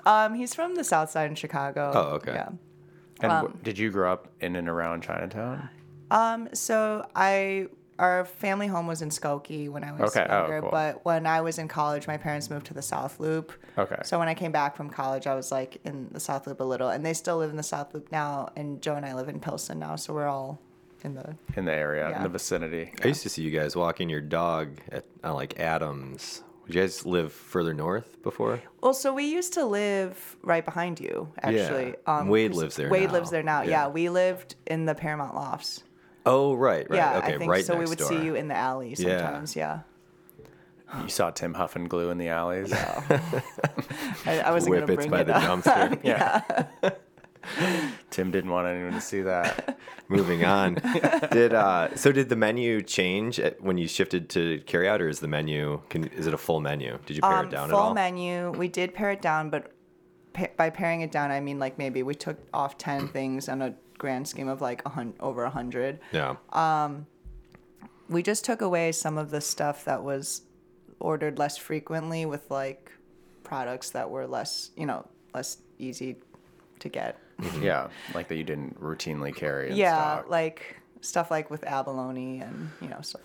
[0.05, 1.91] um he's from the south side in chicago.
[1.93, 2.33] Oh, okay.
[2.33, 2.49] yeah.
[3.21, 5.69] And w- did you grow up in and around Chinatown?
[6.11, 10.61] Um, so I our family home was in Skokie when I was Okay, oh, younger,
[10.61, 10.69] cool.
[10.69, 13.53] but when I was in college, my parents moved to the South Loop.
[13.77, 13.95] Okay.
[14.03, 16.63] So when I came back from college, I was like in the South Loop a
[16.65, 18.49] little, and they still live in the South Loop now.
[18.57, 20.59] And Joe and I live in Pilsen now, so we're all
[21.05, 21.37] in the.
[21.55, 22.91] In the area, in the vicinity.
[23.01, 26.43] I used to see you guys walking your dog at on like Adams.
[26.67, 28.61] Did you guys live further north before?
[28.81, 31.95] Well, so we used to live right behind you, actually.
[32.07, 33.13] Um, Wade 'cause lives there Wade now.
[33.13, 33.61] lives there now.
[33.61, 33.69] Yeah.
[33.69, 33.87] Yeah.
[33.87, 35.83] we lived in the Paramount Lofts.
[36.25, 36.97] Oh, right, right.
[36.97, 37.77] Yeah, okay, I think right so.
[37.77, 38.07] We would door.
[38.07, 39.55] see you in the alley sometimes.
[39.55, 39.81] Yeah.
[41.01, 42.71] You saw Tim huffing glue in the alleys.
[44.25, 45.43] I, I wasn't bring by it the up.
[45.63, 45.99] dumpster.
[46.03, 46.65] Yeah.
[48.09, 49.77] Tim didn't want anyone to see that.
[50.07, 50.75] Moving on.
[51.31, 52.11] did uh, so?
[52.11, 55.79] Did the menu change at, when you shifted to carry out, or is the menu?
[55.89, 56.97] Can, is it a full menu?
[57.05, 57.87] Did you pare Um, it down at all?
[57.87, 58.51] Full menu.
[58.51, 59.71] We did pare it down, but
[60.33, 63.61] pa- by paring it down, I mean like maybe we took off ten things on
[63.61, 65.99] a grand scheme of like a hun- over a hundred.
[66.11, 66.35] yeah.
[66.51, 67.07] Um,
[68.09, 70.41] We just took away some of the stuff that was
[70.99, 72.91] ordered less frequently with like
[73.43, 76.17] products that were less, you know, less easy
[76.79, 77.17] to get.
[77.59, 79.71] Yeah, like that you didn't routinely carry.
[79.71, 80.29] In yeah, stock.
[80.29, 83.21] like stuff like with abalone and you know stuff.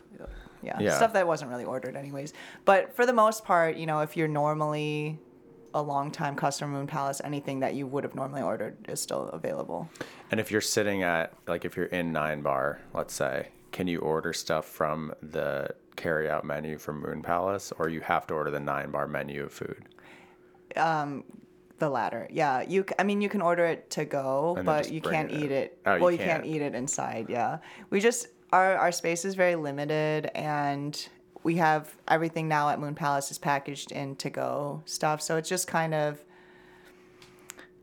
[0.63, 0.97] Yeah, Yeah.
[0.97, 2.33] stuff that wasn't really ordered anyways.
[2.65, 5.19] But for the most part, you know, if you're normally
[5.73, 9.29] a long time customer Moon Palace, anything that you would have normally ordered is still
[9.29, 9.89] available.
[10.31, 13.99] And if you're sitting at like if you're in Nine Bar, let's say, can you
[13.99, 18.51] order stuff from the carry out menu from Moon Palace, or you have to order
[18.51, 19.85] the Nine Bar menu of food?
[20.77, 21.25] Um,
[21.79, 22.63] the latter, yeah.
[22.63, 25.51] You, I mean, you can order it to go, And but you can't it eat
[25.51, 25.79] it.
[25.87, 26.43] Oh, you well, you can't.
[26.43, 26.47] can't.
[26.47, 27.27] eat it inside.
[27.29, 27.59] Yeah,
[27.91, 31.09] we just our our space is very limited, and
[31.43, 35.23] we have everything now at Moon Palace is packaged in to go stuff.
[35.23, 36.23] So it's just kind of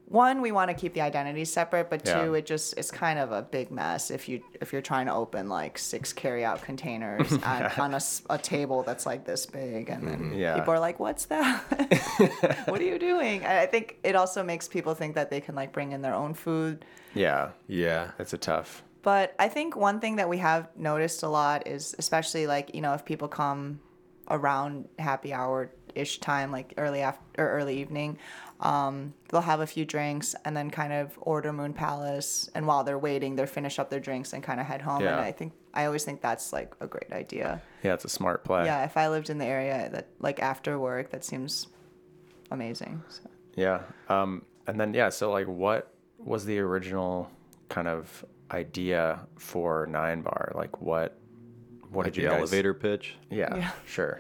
[0.10, 2.24] one we want to keep the identities separate, but Yeah.
[2.24, 5.14] two it just it's kind of a big mess if you if you're trying to
[5.14, 9.90] open like six carry out containers on, on a, a table that's like this big,
[9.90, 10.56] and then Yeah.
[10.56, 11.62] people are like, "What's that?
[12.68, 15.56] what are you doing?" I I think it also makes people think that they can
[15.56, 16.86] like bring in their own food.
[17.14, 18.12] Yeah, Yeah.
[18.20, 18.84] it's a tough.
[19.02, 22.82] But I think one thing that we have noticed a lot is, especially like you
[22.82, 23.80] know, if people come
[24.30, 28.18] around happy hour ish time, like early after or early evening,
[28.60, 32.84] um, they'll have a few drinks and then kind of order Moon Palace, and while
[32.84, 35.02] they're waiting, they'll finish up their drinks and kind of head home.
[35.04, 37.62] And I think I always think that's like a great idea.
[37.84, 38.66] Yeah, it's a smart play.
[38.66, 41.68] Yeah, if I lived in the area that like after work, that seems
[42.50, 43.04] amazing.
[43.10, 43.22] So.
[43.56, 43.82] Yeah.
[44.10, 47.30] Um, and then yeah, so like, what was the original
[47.70, 50.54] kind of idea for Nine Bar?
[50.56, 51.20] Like, what?
[51.92, 52.40] What Like did the you guys?
[52.40, 53.16] elevator pitch.
[53.30, 53.72] Yeah, Yeah.
[53.86, 54.20] sure.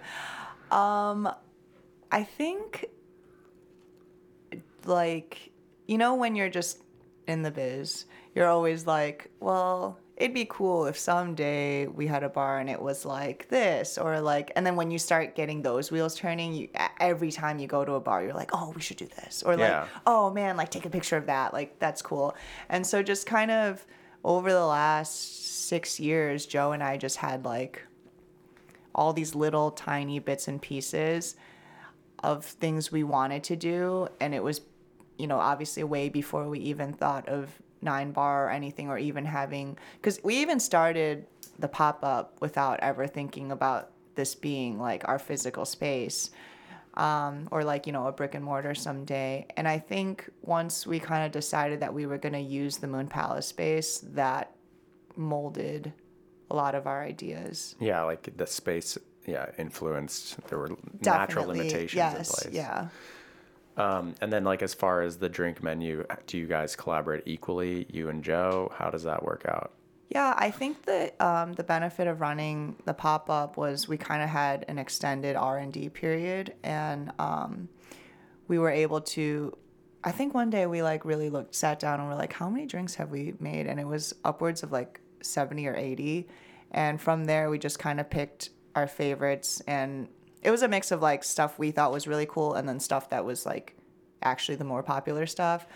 [0.72, 2.86] I think
[4.88, 5.52] like
[5.88, 6.84] you know when you're just
[7.28, 12.30] in the biz, you're always like, well, it'd be cool if someday we had a
[12.30, 15.92] bar and it was like this or like and then when you start getting those
[15.92, 16.70] wheels turning, you
[17.00, 19.56] every time you go to a bar, you're like, "Oh, we should do this." Or
[19.56, 19.88] like, Yeah.
[20.06, 21.54] "Oh man, like take a picture of that.
[21.54, 22.36] Like that's cool."
[22.70, 23.86] And so just kind of
[24.24, 27.84] over the last 6 years, Joe and I just had like
[28.96, 31.36] all these little tiny bits and pieces
[32.24, 34.60] of things we wanted to do and it was
[35.18, 37.50] you know obviously way before we even thought of
[37.82, 41.26] nine bar or anything or even having because we even started
[41.60, 46.32] the pop-up without ever thinking about this being like our physical space
[46.96, 51.00] um, or like you know a brick and mortar someday and i think once we
[51.00, 54.52] kind of decided that we were going to use the moon palace space that
[55.16, 55.94] molded
[56.50, 58.98] a lot of our ideas Yeah, like the space.
[59.26, 60.38] Yeah, influenced.
[60.48, 62.56] There were natural limitations yes, in place.
[62.56, 62.88] yeah
[63.78, 67.86] Um, and then like as far as the drink menu, do you guys collaborate equally,
[67.92, 68.72] you and Joe?
[68.76, 69.72] How does that work out?
[70.10, 74.24] Yeah, I think that um, the benefit of running the pop up was we kind
[74.24, 77.70] of had an extended R and D period, and um,
[78.48, 79.56] we were able to.
[80.04, 82.66] I think one day we like really looked, sat down, and we're like, "How many
[82.66, 86.28] drinks have we made?" And it was upwards of like seventy or eighty,
[86.72, 90.08] and from there we just kind of picked our favorites, and
[90.42, 93.10] it was a mix of like stuff we thought was really cool, and then stuff
[93.10, 93.76] that was like
[94.22, 95.68] actually the more popular stuff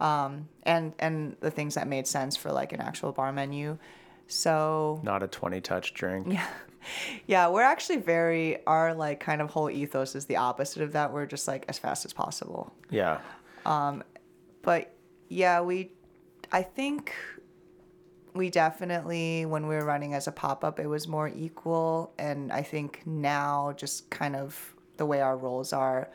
[0.00, 3.78] um, and and the things that made sense for like an actual bar menu.
[4.28, 6.32] So Not a 20 touch drink.
[6.32, 6.46] yeah,
[7.26, 11.12] yeah, we're actually very our like kind of whole ethos is the opposite of that.
[11.12, 12.72] We're just like as fast as possible.
[12.90, 13.20] Yeah.
[13.64, 14.02] Um
[14.62, 14.92] but
[15.28, 15.90] yeah, we,
[16.52, 17.12] I think
[18.36, 22.52] we definitely when we were running as a pop up, it was more equal, and
[22.52, 26.10] I think now just kind of the way our roles are,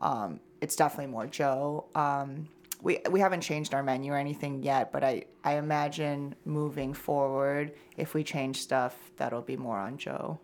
[0.00, 1.86] um, it's definitely more Joe.
[1.94, 2.48] Um,
[2.82, 7.72] we, we haven't changed our menu or anything yet, but I, I imagine moving forward,
[7.96, 10.38] if we change stuff, that'll be more on Joe.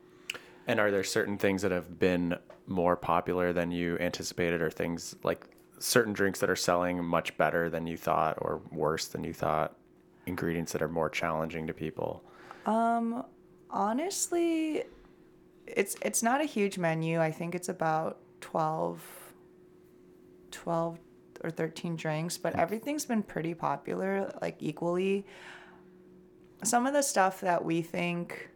[0.66, 5.16] And are there certain things that have been more popular than you anticipated, or things
[5.22, 5.46] like
[5.78, 9.74] certain drinks that are selling much better than you thought, or worse than you thought?
[10.26, 12.22] Ingredients that are more challenging to people.
[12.66, 13.24] Um,
[13.70, 14.82] Honestly,
[15.66, 17.20] it's it's not a huge menu.
[17.20, 19.00] I think it's about 12,
[20.50, 20.98] 12
[21.44, 25.24] or 13 drinks, but everything's been pretty popular, like equally.
[26.64, 28.49] Some of the stuff that we think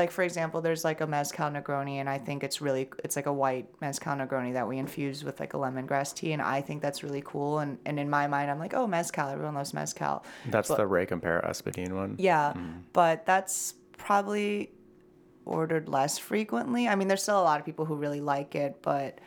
[0.00, 3.26] like for example, there's like a mezcal Negroni, and I think it's really it's like
[3.26, 6.80] a white mezcal Negroni that we infuse with like a lemongrass tea, and I think
[6.82, 7.58] that's really cool.
[7.60, 10.24] And and in my mind, I'm like, oh, mezcal, everyone loves mezcal.
[10.46, 12.16] That's But- the Rey Campero Espadín one.
[12.18, 12.54] Yeah,
[12.92, 14.72] but that's probably
[15.44, 16.88] ordered less frequently.
[16.88, 19.18] I mean, there's still a lot of people who really like it, but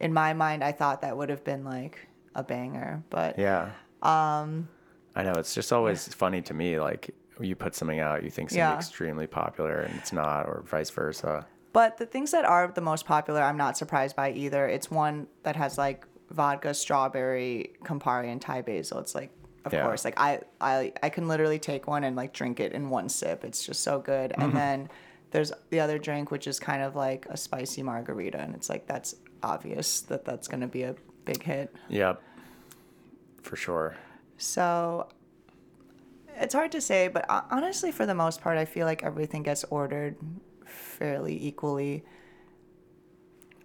[0.00, 3.02] in my mind, I thought that would have been like a banger.
[3.10, 3.70] But Yeah.
[4.02, 4.68] Um,
[5.16, 6.78] I know it's just always funny to me.
[6.80, 8.76] Like you put something out, you think something Yeah.
[8.76, 11.46] extremely popular, and it's not, or vice versa.
[11.72, 14.66] But the things that are the most popular, I'm not surprised by either.
[14.68, 18.98] It's one that has like vodka, strawberry, Campari, and Thai basil.
[19.00, 19.30] It's like,
[19.64, 19.82] of Yeah.
[19.82, 23.08] course, like I, I, I can literally take one and like drink it in one
[23.08, 23.44] sip.
[23.44, 24.32] It's just so good.
[24.32, 24.56] And mm-hmm.
[24.56, 24.88] then
[25.32, 28.86] there's the other drink, which is kind of like a spicy margarita, and it's like
[28.86, 30.94] that's obvious that that's gonna be a
[31.24, 31.74] big hit.
[31.88, 32.22] Yep.
[33.42, 33.96] For sure.
[34.38, 35.08] So
[36.36, 39.64] it's hard to say, but honestly, for the most part, I feel like everything gets
[39.64, 40.16] ordered
[40.66, 42.04] fairly equally.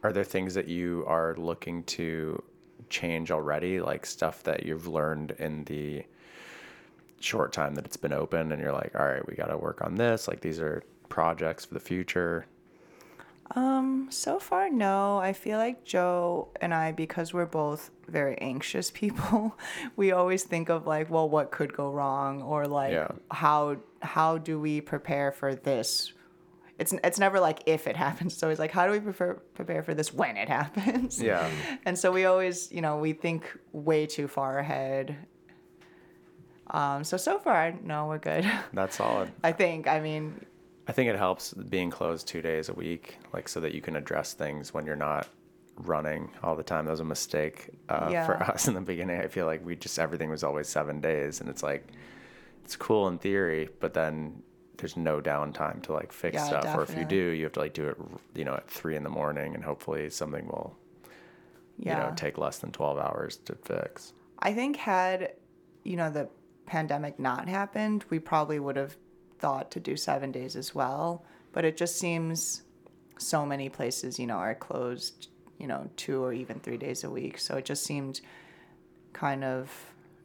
[0.04, 2.42] Are there things that you are looking to
[2.90, 6.04] change already, like stuff that you've learned in the
[7.20, 9.82] short time that it's been open, and you're like, all right, we got to work
[9.82, 10.28] on this.
[10.28, 12.46] Like these are projects for the future.
[13.56, 15.18] So far, no.
[15.18, 19.58] I feel like Joe and I, because we're both very anxious people,
[19.96, 23.10] we always think of like, well, what could go wrong, or like, Yeah.
[23.32, 26.14] how how do we prepare for this?
[26.78, 28.34] It's it's never like if it happens.
[28.34, 31.22] It's always like, how do we prepare prepare for this when it happens?
[31.22, 31.50] Yeah.
[31.86, 35.18] And so we always, you know, we think way too far ahead.
[36.72, 38.50] Um, so so far, no, we're good.
[38.74, 39.32] That's solid.
[39.44, 39.88] I think.
[39.88, 40.46] I mean,
[40.90, 43.96] I think it helps being closed two days a week, like so that you can
[43.96, 45.28] address things when you're not
[45.76, 46.86] running all the time.
[46.86, 49.22] That was a mistake uh, for us in the beginning.
[49.22, 51.88] I feel like we just everything was always seven days, and it's like
[52.66, 54.42] it's cool in theory, but then
[54.78, 56.76] there's no downtime to like fix Yeah, stuff.
[56.76, 57.98] Or if you do, you have to like do it,
[58.34, 60.76] you know, at three in the morning, and hopefully something will,
[61.78, 62.04] yeah.
[62.04, 64.14] you know, take less than twelve hours to fix.
[64.40, 65.34] I think had
[65.84, 66.30] you know the
[66.66, 68.98] pandemic not happened, we probably would have
[69.40, 71.26] thought to do seven days as well.
[71.52, 72.64] But it just seems
[73.18, 77.10] so many places, you know, are closed, you know, two or even three days a
[77.10, 77.40] week.
[77.40, 78.22] So it just seemed
[79.14, 79.72] kind of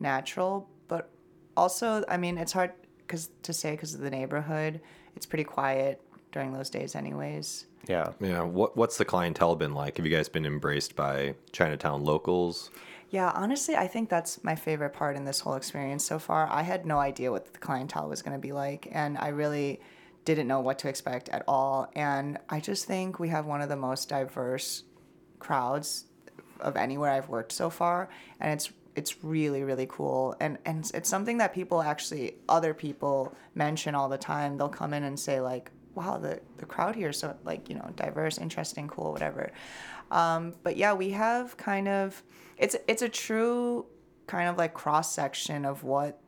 [0.01, 0.69] natural.
[0.89, 1.11] But
[1.57, 4.81] also, I mean, it's hard because to say because of the neighborhood,
[5.17, 6.01] it's pretty quiet
[6.33, 7.67] during those days, anyways.
[7.89, 8.13] Yeah.
[8.21, 8.43] Yeah.
[8.43, 9.97] What What's the clientele been like?
[9.97, 12.71] Have you guys been embraced by Chinatown locals?
[13.15, 16.49] Yeah, honestly, I think that's my favorite part in this whole experience so far.
[16.51, 19.81] I had no idea what the clientele was going to be like, and I really
[20.25, 21.89] didn't know what to expect at all.
[21.95, 24.83] And I just think we have one of the most diverse
[25.39, 26.07] crowds
[26.59, 28.09] of anywhere I've worked so far,
[28.41, 30.35] and it's it's really really cool.
[30.41, 34.59] And and it's- something that people actually other people mention all the time.
[34.59, 37.77] They'll come in and say like, "Wow, the the crowd here is so like you
[37.77, 39.53] know diverse, interesting, cool, whatever."
[40.11, 42.23] Um, but yeah, we have kind of
[42.57, 43.87] it's it's a true
[44.27, 46.21] kind of like cross section of what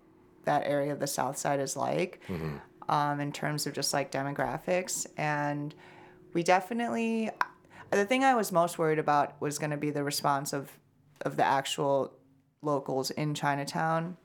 [0.44, 2.20] that area of the South Side is like
[2.88, 5.74] um, in terms of just like demographics, and
[6.32, 7.30] we definitely
[7.90, 10.70] the thing I was most worried about was going to be the response of
[11.22, 12.12] of the actual
[12.62, 14.16] locals in Chinatown.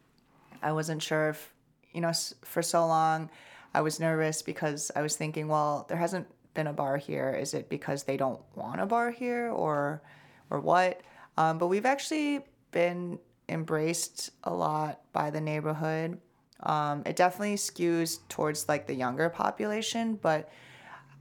[0.62, 1.54] I wasn't sure if
[1.94, 2.12] you know
[2.44, 3.30] for so long
[3.74, 7.34] I was nervous because I was thinking, well, there hasn't been a bar here.
[7.34, 10.02] Is it because they don't want a bar here or
[10.50, 11.02] or what?
[11.38, 16.20] Um, but we've actually been embraced a lot by the neighborhood.
[16.62, 20.50] Um, it definitely skews towards like the younger population, but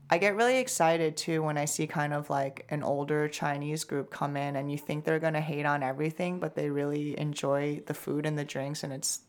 [0.09, 4.11] I get really excited too when I see kind of like an older Chinese group
[4.11, 7.93] come in and you think they're to hate on everything, but they really enjoy the
[7.93, 9.21] food and the drinks, and it's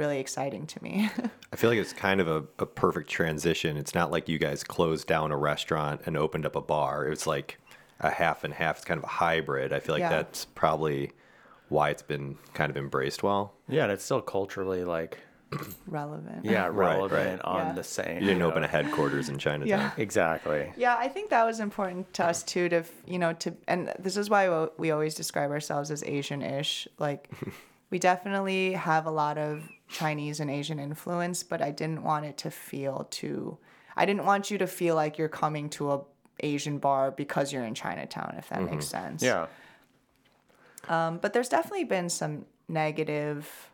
[0.00, 1.08] really exciting to me.
[1.52, 3.76] I feel like it's kind of a, a perfect transition.
[3.76, 7.06] It's not like you guys closed down a restaurant and opened up a bar.
[7.06, 7.58] It's like
[8.00, 8.76] a half and half.
[8.78, 9.72] It's kind of a hybrid.
[9.72, 10.08] I feel like Yeah.
[10.08, 11.12] that's probably
[11.68, 13.52] why it's been kind of embraced well.
[13.68, 15.18] Yeah, and it's still culturally like
[15.86, 16.44] Relevant.
[16.44, 17.44] yeah Right, relevant right.
[17.44, 17.72] on Yeah.
[17.72, 18.14] the same.
[18.20, 18.48] You didn't know.
[18.50, 19.68] open a headquarters in Chinatown.
[19.68, 19.90] Yeah.
[19.98, 20.72] Exactly.
[20.76, 22.68] Yeah, I think that was important to us too.
[22.70, 26.88] To you know, to and this is why we- we always describe ourselves as Asian-ish.
[26.98, 27.28] Like,
[27.90, 32.38] we definitely have a lot of Chinese and Asian influence, but I didn't want it
[32.38, 33.58] to feel too.
[33.96, 36.00] I didn't want you to feel like you're coming to a
[36.40, 38.34] Asian bar because you're in Chinatown.
[38.38, 39.22] If that makes sense.
[39.22, 39.46] Yeah.
[40.88, 43.70] Um, but there's definitely been some negative,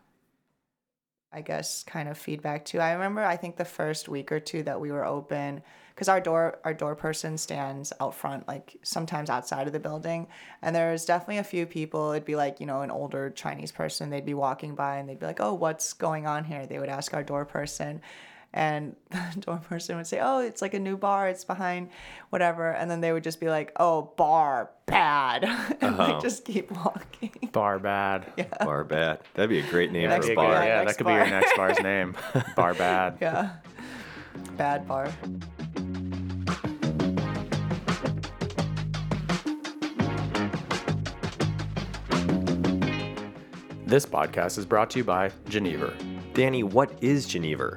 [1.33, 2.79] I guess, kind of feedback too.
[2.81, 5.63] I remember I think the first week or two that we were open,
[5.95, 10.29] because our door our door person stands out front, like sometimes outside of the building,
[10.63, 12.13] and there's definitely a few people.
[12.13, 14.11] It'd be like you know an older Chinese person.
[14.11, 16.89] They'd be walking by and they'd be like, "Oh, what's going on here?" They would
[16.89, 18.01] ask our door person.
[18.57, 21.29] And the door person would say, "Oh, it's like a new bar.
[21.29, 21.91] It's behind
[22.31, 25.45] whatever," and then they would just be like, "Oh, bar bad,"
[25.81, 25.99] and Oh.
[25.99, 26.21] like uh-huh.
[26.21, 27.51] just keep walking.
[27.53, 28.27] Bar bad.
[28.37, 29.21] Yeah, Bar bad.
[29.35, 30.51] That'd be a great name Next for a bar.
[30.53, 30.65] bar.
[30.65, 32.17] Yeah, that next could be your next bar's name.
[32.57, 33.19] Bar bad.
[33.21, 33.51] Yeah,
[34.57, 35.11] bad bar.
[43.87, 45.95] This podcast is brought to you by Geneva.
[46.35, 47.77] Danny, what is Geneva?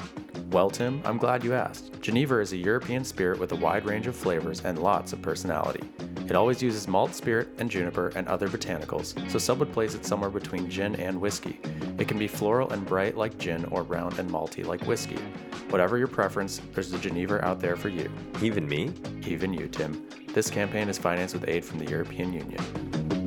[0.52, 2.02] Well, Tim, I'm glad you asked.
[2.02, 5.88] Geneva is a European spirit with a wide range of flavors and lots of personality.
[6.28, 10.08] It always uses malt spirit and juniper and other botanicals, so some would place it
[10.08, 11.60] somewhere between gin and whiskey.
[12.00, 15.20] It can be floral and bright like gin or round and malty like whiskey.
[15.70, 18.10] Whatever your preference, there's a Geneva out there for you.
[18.42, 18.92] Even me?
[19.28, 20.04] Even you, Tim.
[20.34, 23.19] This campaign is financed with aid from the European Union.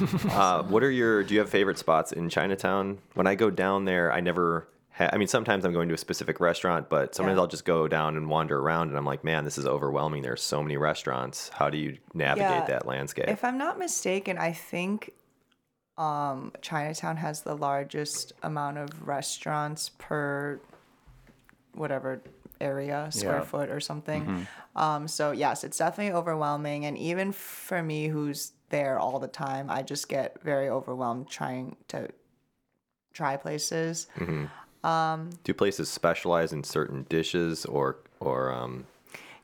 [0.30, 1.22] Uh, what are your?
[1.24, 2.98] Do you have favorite spots in Chinatown?
[3.14, 4.68] When I go down there, I never.
[4.92, 7.42] Ha- I mean, sometimes I'm going to a specific restaurant, but sometimes Yeah.
[7.42, 10.22] I'll just go down and wander around, and I'm like, man, this is overwhelming.
[10.22, 11.50] There's so many restaurants.
[11.54, 12.64] How do you navigate Yeah.
[12.66, 13.28] that landscape?
[13.28, 15.12] If I'm not mistaken, I think
[15.96, 20.60] um, Chinatown has the largest amount of restaurants per
[21.74, 22.20] whatever
[22.60, 23.42] area, square Yeah.
[23.44, 24.46] foot or something.
[24.74, 29.70] Um, so yes, it's definitely overwhelming, and even for me, who's there all the time,
[29.70, 32.08] I just get very overwhelmed trying to
[33.12, 34.06] try places.
[35.44, 38.86] do places specialize in certain dishes or or um,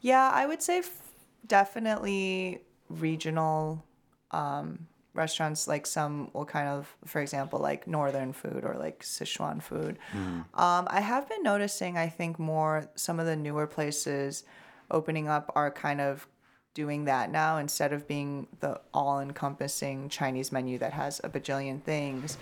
[0.01, 1.03] Yeah, I would say f-
[1.47, 3.85] definitely regional
[4.31, 5.67] um, restaurants.
[5.67, 9.99] Like some will kind of, for example, like northern food or like Sichuan food.
[10.15, 14.45] Um, I have been noticing, I think, more some of the newer places
[14.91, 16.29] opening up are kind of
[16.75, 21.83] doing that now instead of being the all encompassing Chinese menu that has a bajillion
[21.83, 22.37] things.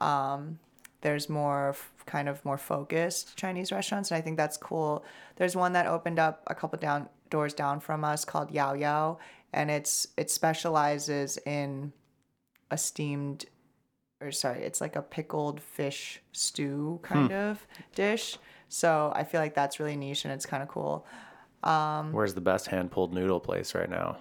[0.00, 0.58] Um,
[1.00, 5.04] there's more f- kind of more focused Chinese restaurants, and I think that's cool.
[5.36, 9.18] There's one that opened up a couple down doors down from us called Yao Yao,
[9.52, 11.92] and it's it specializes in
[12.70, 13.46] a steamed
[14.20, 18.38] or sorry, it's like a pickled fish stew kind of dish.
[18.68, 21.06] So I feel like that's really niche and it's kind of cool.
[22.12, 24.18] Where's the best hand pulled noodle place right now?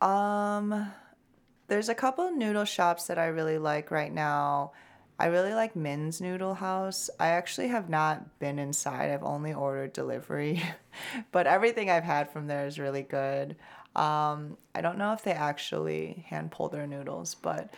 [0.00, 0.92] Um,
[1.66, 4.72] there's a couple noodle shops that I really like right now.
[5.20, 7.10] I really like Min's Noodle House.
[7.18, 9.10] I actually have not been inside.
[9.10, 10.62] I've only ordered delivery,
[11.32, 13.56] but everything I've had from there is really good.
[13.96, 17.74] Um, I don't know if they actually hand pull their noodles, but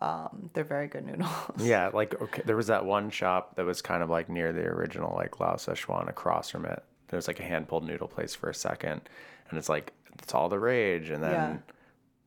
[0.00, 1.28] um, they're very good noodles.
[1.58, 4.62] Yeah, like okay, there was that one shop that was kind of like near the
[4.62, 6.82] original like Lao Szechuan across from it.
[7.08, 9.00] There was like a hand pulled noodle place for a second,
[9.50, 9.92] and it's like
[10.22, 11.56] it's all the rage, and then Yeah.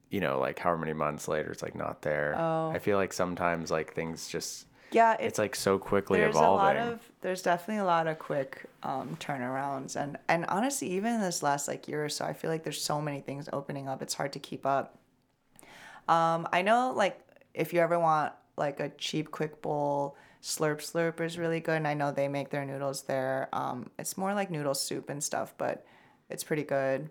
[0.10, 2.36] you know like however many months later it's like not there.
[2.38, 2.70] Oh.
[2.72, 6.78] I feel like sometimes like things just yeah, it's like so quickly there's evolving.
[6.78, 11.14] a lot of there's definitely a lot of quick um, turnarounds and and honestly even
[11.14, 13.88] in this last like year or so i feel like there's so many things opening
[13.88, 14.98] up it's hard to keep up
[16.10, 17.20] um, i know like
[17.54, 21.88] if you ever want like a cheap quick bowl slurp slurp is really good and
[21.88, 25.54] i know they make their noodles there um, it's more like noodle soup and stuff
[25.58, 25.86] but
[26.30, 27.10] it's pretty good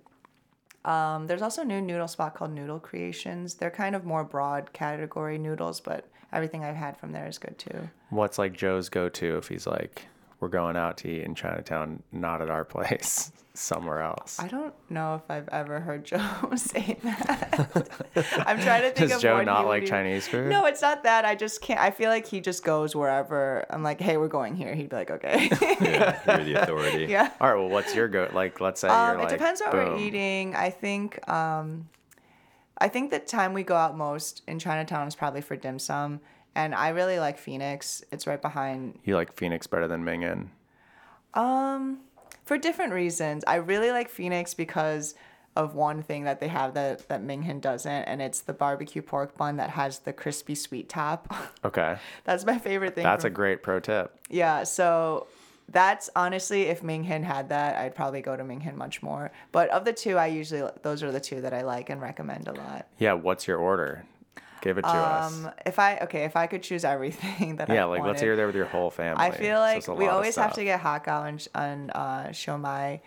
[0.85, 3.55] um, there's also a new noodle spot called Noodle Creations.
[3.55, 7.59] They're kind of more broad category noodles, but everything I've had from there is good
[7.59, 7.91] too.
[8.09, 10.07] What's like Joe's go to if he's like
[10.41, 14.39] we're going out to eat in Chinatown, not at our place, somewhere else.
[14.41, 16.21] I don't know if I've ever heard Joe
[16.57, 17.89] say that.
[18.47, 20.49] I'm trying to think Does of Joe what he not like even- Chinese food?
[20.49, 21.25] No, it's not that.
[21.25, 21.79] I just can't.
[21.81, 23.67] I feel like he just goes wherever.
[23.71, 24.75] I'm like, hey, we're going here.
[24.75, 25.49] He'd be like, okay.
[25.81, 27.07] yeah, you're the authority.
[27.07, 27.33] yeah.
[27.41, 28.29] All right, well, what's your go?
[28.33, 30.55] Like, let's say Um, you're it like, depends what we're eating.
[30.55, 31.29] I think.
[31.29, 31.89] Um,
[32.83, 36.19] I think the time we go out most in Chinatown is probably for dim sum,
[36.55, 38.03] and I really like Phoenix.
[38.11, 40.49] It's right behind You like Phoenix better than Minghin.
[41.35, 42.01] Um,
[42.45, 43.45] for different reasons.
[43.47, 45.15] I really like Phoenix because
[45.57, 49.37] of one thing that they have that that Minghin doesn't, and it's the barbecue pork
[49.37, 51.33] bun that has the crispy sweet top.
[51.65, 53.05] Okay, that's my favorite thing.
[53.05, 54.17] that's a great pro tip.
[54.31, 54.63] yeah.
[54.65, 55.27] So
[55.69, 59.31] that's honestly, if Minghin had that, I'd probably go to Minghin much more.
[59.53, 62.49] But of the two, I usually those are the two that I like and recommend
[62.49, 62.89] a lot.
[62.99, 64.05] Yeah, what's your order?
[64.63, 65.45] Give it to us.
[65.45, 68.21] Um, if I okay, if I could choose everything that I Yeah, like let's wanted-
[68.23, 69.23] hear there with your whole family.
[69.23, 73.01] I feel like a we always have to get hot and, and uh, shomai.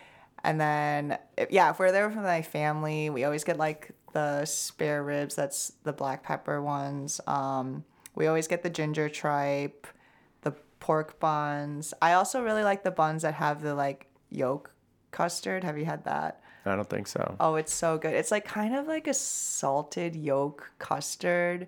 [0.46, 4.44] And then, if, yeah, if we're there with my family, we always get like the
[4.46, 5.36] spare ribs.
[5.36, 7.22] That's the black pepper ones.
[7.28, 9.88] Um, we always get the ginger tripe,
[10.42, 11.94] the pork buns.
[12.02, 14.72] I also really like the buns that have the like yolk
[15.12, 15.64] custard.
[15.64, 16.42] Have you had that?
[16.66, 17.36] I don't think so.
[17.40, 18.14] Oh, it's so good.
[18.14, 21.68] It's like kind of like a salted yolk custard.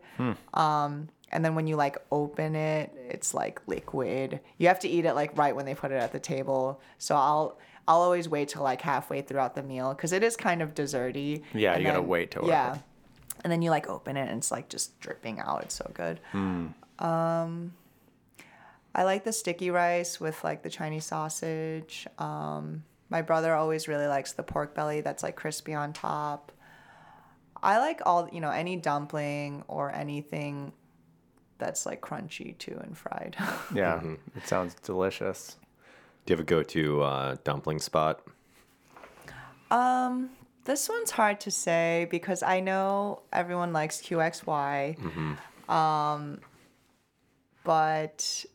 [0.53, 4.39] Um, and then when you like open it, it's like liquid.
[4.57, 6.79] You have to eat it like right when they put it at the table.
[6.97, 10.61] So I'll I'll always wait till like halfway throughout the meal because it is kind
[10.61, 11.43] of desserty.
[11.53, 12.77] Yeah, And you gotta wait till it- yeah.
[13.43, 15.63] And then you like open it and it's like just dripping out.
[15.63, 16.19] It's so good.
[16.99, 17.73] Um,
[18.95, 22.07] I like the sticky rice with like the Chinese sausage.
[22.17, 26.51] Um, my brother always really likes the pork belly that's like crispy on top.
[27.61, 30.73] I like all, you know, any dumpling or anything
[31.57, 33.35] that's like crunchy too and fried.
[33.73, 34.01] Yeah,
[34.35, 35.57] it sounds delicious.
[36.25, 38.21] Do you have a go-to uh, dumpling spot?
[39.71, 40.29] um,
[40.65, 44.97] this one's hard to say because I know everyone likes QXY.
[45.69, 46.39] Um,
[47.63, 48.45] but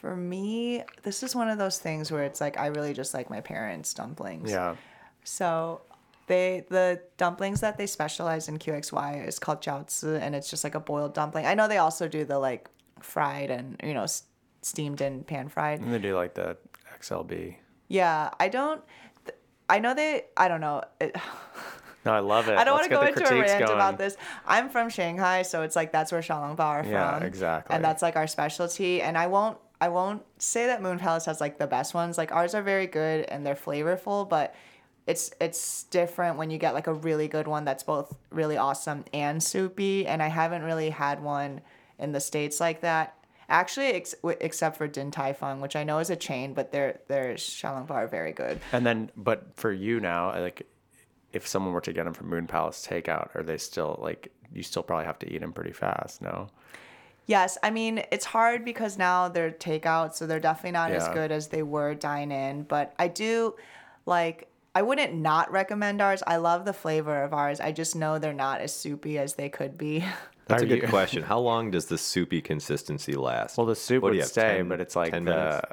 [0.00, 3.30] for me, this is one of those things where it's like I really just like
[3.30, 4.50] my parents' dumplings.
[4.50, 4.76] Yeah.
[5.24, 5.80] So
[6.26, 10.74] they the dumplings that they specialize in QXY is called jiaozi, and it's just like
[10.74, 11.46] a boiled dumpling.
[11.46, 12.68] I know they also do the like
[13.00, 14.24] fried and you know s-
[14.62, 15.80] steamed and pan fried.
[15.80, 16.56] And they do like the
[17.00, 17.56] XLB.
[17.88, 18.82] Yeah, I don't.
[19.24, 19.36] th-
[19.68, 20.24] I know they.
[20.36, 20.82] I don't know.
[21.00, 21.16] It,
[22.04, 22.56] No, I love it.
[22.56, 23.72] I don't want to go into a rant going.
[23.72, 24.16] about this.
[24.46, 26.92] I'm from Shanghai, so it's like that's where xiaolongbao are from.
[26.92, 27.74] Yeah, exactly.
[27.74, 29.02] And that's like our specialty.
[29.02, 32.18] And I won't I won't say that Moon Palace has like the best ones.
[32.18, 34.54] Like ours are very good and they're flavorful, but
[35.06, 39.04] it's it's different when you get like a really good one that's both really awesome
[39.12, 40.06] and soupy.
[40.06, 41.60] And I haven't really had one
[41.98, 43.14] in the states like that.
[43.48, 47.00] Actually, ex- except for Din Tai Fung, which I know is a chain, but their
[47.08, 48.60] their xiaolongbao are very good.
[48.72, 50.66] And then, but for you now, like,
[51.32, 54.32] if someone were to get them from Moon Palace takeout, are they still like?
[54.52, 56.20] You still probably have to eat them pretty fast.
[56.20, 56.48] No.
[57.28, 61.30] Yes, I mean it's hard because now they're takeout, so they're definitely not as good
[61.30, 62.62] as they were dine in.
[62.62, 63.54] But I do
[64.06, 66.22] like I wouldn't not recommend ours.
[66.26, 67.60] I love the flavor of ours.
[67.60, 70.04] I just know they're not as soupy as they could be.
[70.46, 71.22] That's Are a good you- question.
[71.22, 73.58] How long does the soupy consistency last?
[73.58, 75.66] Well, the soup What would have, stay, 10 but it's like 10 the minutes?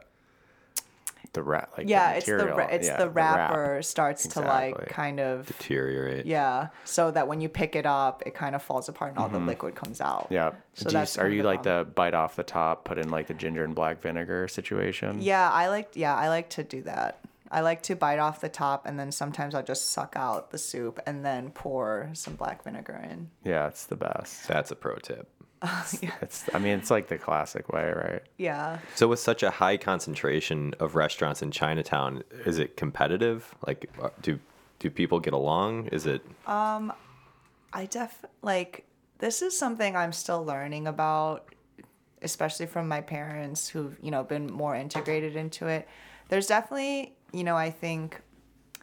[1.36, 1.78] The wrap.
[1.78, 2.58] Like yeah, the it's the material.
[2.58, 3.36] ra- it's yeah, the wrap.
[3.38, 6.26] wrapper starts to like kind of deteriorate.
[6.26, 9.30] yeah, so that when you pick it up, it kind of falls apart and all
[9.30, 10.26] the liquid comes out.
[10.26, 10.34] Mm-hmm.
[10.34, 10.52] Yeah.
[10.74, 11.86] So Do you, that's are you the like problem.
[11.86, 15.22] the bite off the top, put in like the ginger and black vinegar situation?
[15.22, 17.20] Yeah, I like yeah, I like to do that.
[17.52, 20.58] I like to bite off the top and then sometimes I'll just suck out the
[20.58, 23.30] soup and then pour some black vinegar in.
[23.44, 24.48] Yeah, it's the best.
[24.48, 25.30] That's a pro tip.
[26.22, 26.50] It's.
[26.54, 28.22] I mean, it's like the classic way, right?
[28.38, 28.80] Yeah.
[28.96, 33.56] So, with such a high concentration of restaurants in Chinatown, is it competitive?
[33.66, 34.40] Like, uh, do
[34.80, 35.88] do people get along?
[35.88, 36.22] Is it?
[36.46, 36.94] Um,
[37.74, 38.86] I def like
[39.20, 41.54] this is something I'm still learning about,
[42.22, 45.88] especially from my parents who've, you know, been more integrated into it.
[46.30, 48.22] There's definitely, you know, I think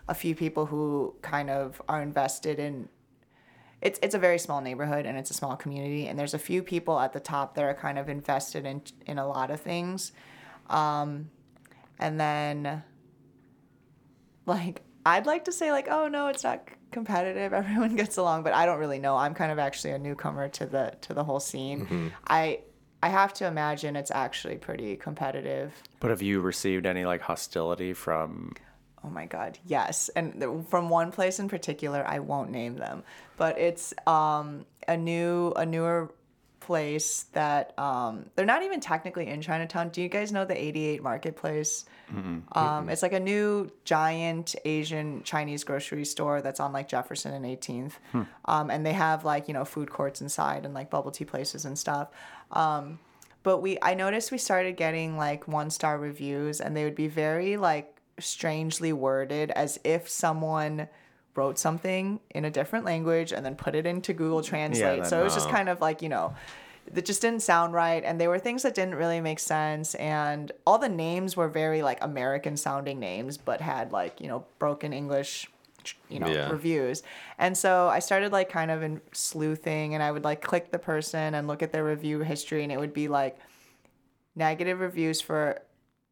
[0.09, 2.89] a few people who kind of are invested in
[3.83, 6.63] it's it's a very small neighborhood and it's a small community and there's a few
[6.63, 10.13] people at the top that are kind of invested in in a lot of things.
[10.71, 11.29] Um
[11.99, 12.83] and then
[14.47, 18.53] like I'd like to say like oh no it's not competitive everyone gets along but
[18.53, 21.41] I don't really know I'm kind of actually a newcomer to the to the whole
[21.41, 22.61] scene I
[23.03, 27.93] I have to imagine it's actually pretty competitive But have you received any like hostility
[27.95, 28.55] from?
[29.05, 30.09] Oh my god yes.
[30.11, 33.03] And from one place in particular I won't name them.
[33.37, 36.13] But it's um a new a newer
[36.61, 39.89] place that um they're not even technically in Chinatown.
[39.89, 41.85] Do you guys know the 88 marketplace?
[42.53, 47.45] Um, it's like a new giant Asian Chinese grocery store that's on like Jefferson and
[47.45, 47.93] 18th.
[48.45, 51.65] Um, and they have like, you know, food courts inside and like bubble tea places
[51.65, 52.09] and stuff.
[52.51, 52.99] Um,
[53.43, 57.09] but we, I noticed we started getting like one star reviews and they would be
[57.09, 60.89] very like strangely worded as if someone
[61.35, 65.01] wrote something in a different language and then put it into Google Translate.
[65.01, 65.53] then- so it was just Oh.
[65.53, 66.35] kind of like, you know,
[66.93, 70.51] that just didn't sound right and they were things that didn't really make sense and
[70.67, 74.93] all the names were very like american sounding names but had like you know broken
[74.93, 75.49] english
[76.09, 76.51] you know Yeah.
[76.51, 77.05] reviews
[77.39, 80.79] and so i started like kind of in sleuthing and i would like click the
[80.81, 83.39] person and look at their review history and it would be like
[84.35, 85.61] negative reviews for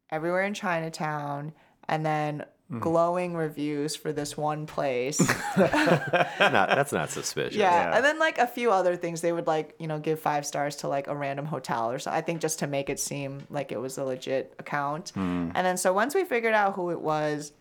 [0.09, 1.51] everywhere in chinatown
[1.87, 2.79] and then mm-hmm.
[2.79, 5.19] glowing reviews for this one place
[5.57, 7.55] Not, that's not suspicious.
[7.55, 7.89] yeah.
[7.89, 7.95] Yeah.
[7.95, 10.77] and then like a few other things they would like you know give five stars
[10.77, 12.11] to like a random hotel or so.
[12.11, 15.09] I think just to make it seem like it was a legit account.
[15.09, 15.51] Hmm.
[15.53, 17.53] And then so once we figured out who it was,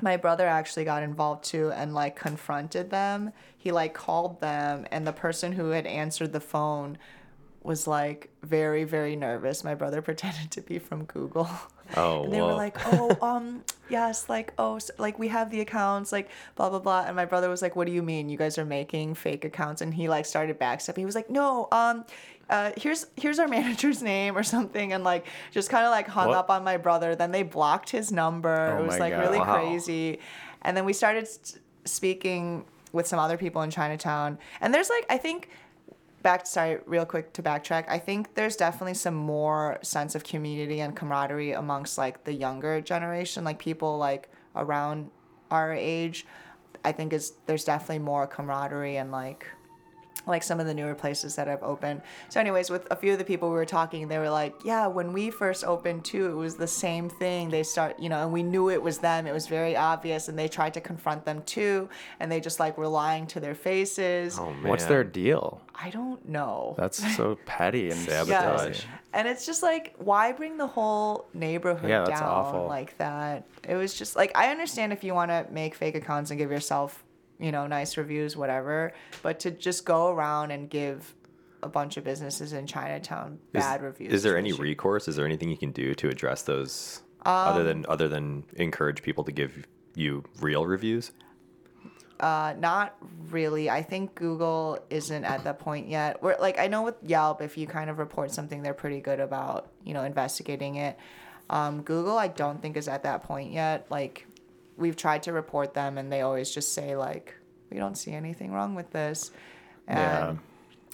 [0.00, 3.32] my brother actually got involved too and like confronted them.
[3.56, 6.98] He like called them, and the person who had answered the phone
[7.62, 9.64] was like very very nervous.
[9.64, 11.48] My brother pretended to be from Google.
[11.96, 15.60] Oh, and they were like, oh, um, yes, like, oh, s like we have the
[15.60, 17.04] accounts, like, blah blah blah.
[17.06, 18.28] And my brother was like, what do you mean?
[18.28, 19.80] You guys are making fake accounts?
[19.82, 20.98] And he like started backstepping.
[20.98, 22.04] He was like, no, um.
[22.50, 26.28] Uh, here's here's our manager's name or something and like just kind of like hung
[26.28, 26.36] What?
[26.36, 29.20] up on my brother then they blocked his number Oh it was like God.
[29.20, 29.54] really Wow.
[29.56, 30.18] crazy
[30.60, 31.26] and then we started
[31.86, 35.48] speaking with some other people in chinatown and there's like i think
[36.24, 37.84] back to sorry real quick to backtrack.
[37.86, 42.80] I think there's definitely some more sense of community and camaraderie amongst like the younger
[42.80, 45.10] generation like people like around
[45.52, 46.26] our age.
[46.84, 49.46] I think is there's definitely more camaraderie and like
[50.26, 52.02] like some of the newer places that have opened.
[52.28, 54.86] So, anyways, with a few of the people we were talking, they were like, "Yeah,
[54.86, 57.50] when we first opened too, it was the same thing.
[57.50, 59.26] They start, you know, and we knew it was them.
[59.26, 61.88] It was very obvious, and they tried to confront them too,
[62.20, 64.38] and they just like were lying to their faces.
[64.38, 64.64] Oh man.
[64.68, 65.60] What's their deal?
[65.74, 66.74] I don't know.
[66.78, 68.76] That's so petty and Sabotage.
[68.78, 68.90] silly.
[69.12, 72.66] And it's just like, why bring the whole neighborhood Yeah, down awful.
[72.66, 73.44] like that?
[73.68, 76.50] It was just like, I understand if you want to make fake accounts and give
[76.50, 77.04] yourself,
[77.38, 81.14] you know, nice reviews, whatever, but to just go around and give
[81.62, 84.12] a bunch of businesses in Chinatown Is- bad reviews.
[84.12, 85.08] Is there any recourse?
[85.08, 89.02] Is there anything you can do to address those other Um, than other than encourage
[89.02, 91.12] people to give you real reviews?
[92.20, 92.94] Uh, not
[93.30, 93.68] really.
[93.68, 96.22] I think Google isn't at that point yet.
[96.22, 99.18] Where like I know with Yelp, if you kind of report something, they're pretty good
[99.20, 100.96] about you know investigating it.
[101.50, 103.86] Um, Google, I don't think is at that point yet.
[103.90, 104.26] Like
[104.76, 107.34] we've tried to report them, and they always just say like
[107.70, 109.30] we don't see anything wrong with this,
[109.88, 110.34] and Yeah.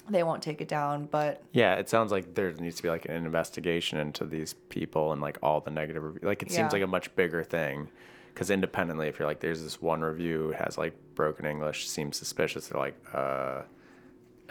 [0.08, 1.06] they won't take it down.
[1.06, 5.12] But Yeah, it sounds like there needs to be like an investigation into these people
[5.12, 6.22] and like all the negative reviews.
[6.24, 6.56] Like it Yeah.
[6.56, 7.88] seems like a much bigger thing.
[8.32, 12.68] Because independently, if you're like, there's this one review has like broken English, seems suspicious.
[12.68, 13.62] They're like, uh,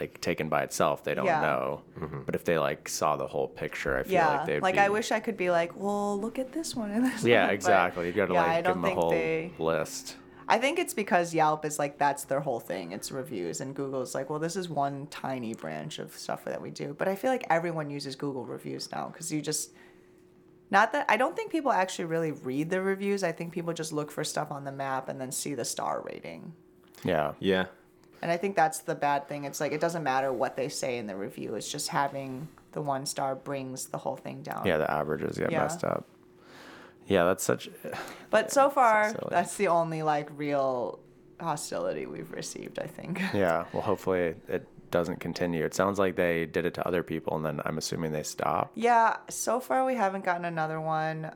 [0.00, 1.40] like taken by itself, they don't Yeah.
[1.42, 1.82] know.
[1.98, 2.22] Mm-hmm.
[2.26, 4.80] But if they like saw the whole picture, I feel yeah, like they'd like be,
[4.80, 7.48] I wish I could be like, well, look at this one and this Yeah, one.
[7.48, 8.06] but exactly.
[8.06, 9.52] You got to yeah, like I give them a whole they.
[9.58, 10.16] list.
[10.48, 12.90] I think it's because Yelp is like that's their whole thing.
[12.90, 16.70] It's reviews, and Google's like, well, this is one tiny branch of stuff that we
[16.70, 16.92] do.
[16.98, 19.70] But I feel like everyone uses Google reviews now because you just
[20.72, 23.22] not that I don't think people actually really read the reviews.
[23.22, 26.02] I think people just look for stuff on the map and then see the star
[26.04, 26.52] rating.
[27.04, 27.32] Yeah.
[27.38, 27.66] Yeah.
[28.22, 29.44] And I think that's the bad thing.
[29.44, 31.54] It's like it doesn't matter what they say in the review.
[31.54, 34.62] It's just having the one star brings the whole thing down.
[34.66, 35.62] Yeah, the averages get Yeah.
[35.62, 36.04] messed up.
[37.06, 37.68] Yeah, that's such.
[38.30, 39.28] But so far, silly.
[39.30, 41.00] that's the only like real
[41.40, 42.78] hostility we've received.
[42.78, 43.20] I think.
[43.34, 45.64] Yeah, well, hopefully it doesn't continue.
[45.64, 48.76] It sounds like they did it to other people, and then I'm assuming they stopped.
[48.76, 51.30] Yeah, so far we haven't gotten another one.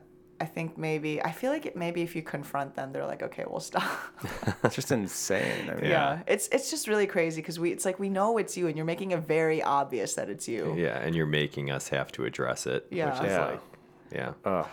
[0.45, 3.45] I think maybe I feel like it, maybe if you confront them, they're like, okay,
[3.47, 3.89] we'll stop.
[4.63, 5.69] It's just insane.
[5.71, 6.19] I mean, yeah.
[6.27, 8.85] it's it's just really crazy because we it's like we know it's you and you're
[8.85, 10.75] making it very obvious that it's you.
[10.77, 12.85] Yeah, and you're making us have to address it.
[12.91, 13.09] Yeah.
[13.09, 13.45] Which is Yeah.
[13.45, 13.61] like,
[14.11, 14.33] yeah.
[14.45, 14.67] Ugh.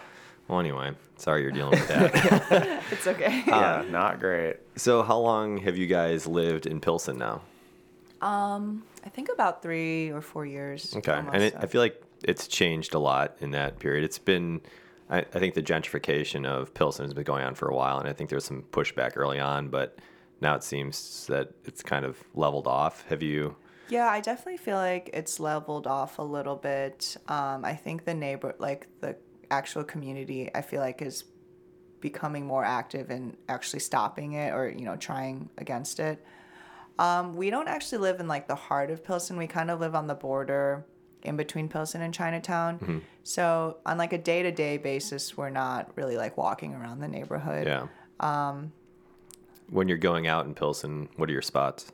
[0.48, 2.82] Well, anyway, sorry you're dealing with that.
[2.92, 3.42] It's okay.
[3.46, 4.56] yeah, not great.
[4.76, 7.40] so, how long have you guys lived in Pilsen now?
[8.20, 10.94] um, I think about three or four years.
[10.96, 11.58] Okay, almost, and it, so.
[11.60, 14.04] I feel like it's changed a lot in that period.
[14.04, 14.60] It's been,
[15.12, 18.08] I, I think the gentrification of Pilsen has been going on for a while, and
[18.08, 19.98] I think there's some pushback early on, but
[20.40, 23.04] now it seems that it's kind of leveled off.
[23.08, 23.54] Have you?
[23.90, 27.16] Yeah, I definitely feel like it's leveled off a little bit.
[27.28, 29.16] Um, I think the neighbor, like the
[29.50, 31.24] actual community, I feel like is
[32.00, 36.24] becoming more active in actually stopping it or you know trying against it.
[36.98, 39.36] Um, we don't actually live in like the heart of Pilsen.
[39.36, 40.86] We kind of live on the border
[41.22, 43.02] in between Pilsen and Chinatown.
[43.22, 47.08] So on like a day to day basis, we're not really like walking around the
[47.08, 47.66] neighborhood.
[47.66, 47.86] Yeah.
[48.20, 48.72] Um.
[49.70, 51.90] When you're going out in Pilsen, what are your spots?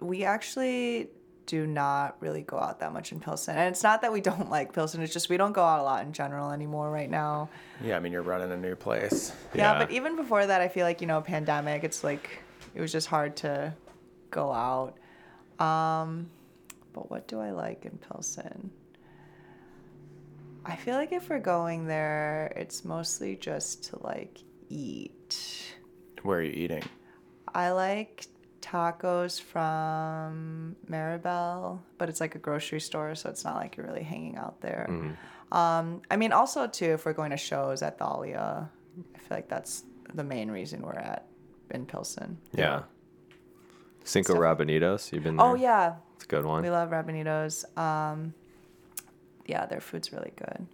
[0.00, 1.10] we actually
[1.46, 3.56] do not really go out that much in Pilsen.
[3.56, 5.82] And it's not that we don't like Pilsen, it's just we don't go out a
[5.82, 7.50] lot in general anymore right now.
[7.82, 9.32] Yeah, I mean, you're running a new place.
[9.52, 9.78] Yeah, Yeah.
[9.78, 12.42] but even before that, I feel like, you know, pandemic, it's like
[12.74, 13.74] it was just hard to
[14.30, 14.94] go out.
[15.64, 16.30] Um,
[16.92, 18.70] but what do I like in Pilsen?
[20.64, 24.38] I feel like if we're going there, it's mostly just to like
[24.68, 25.74] eat.
[26.22, 26.82] Where are you eating?
[27.54, 28.26] I like
[28.60, 34.02] tacos from Maribel, but it's like a grocery store, so it's not like you're really
[34.02, 34.86] hanging out there.
[35.50, 38.68] Um, I mean, also too, if we're going to shows at Thalia,
[39.14, 39.84] I feel like that's
[40.14, 41.26] the main reason we're at
[41.70, 42.36] in Pilsen.
[42.52, 42.82] Yeah.
[44.04, 45.46] Cinco Stuff- Rabanitos, you've been there?
[45.46, 46.62] Oh yeah, It's a good one.
[46.62, 47.64] we love Rabanitos.
[47.78, 48.34] Um,
[49.46, 50.66] yeah, their food's really good.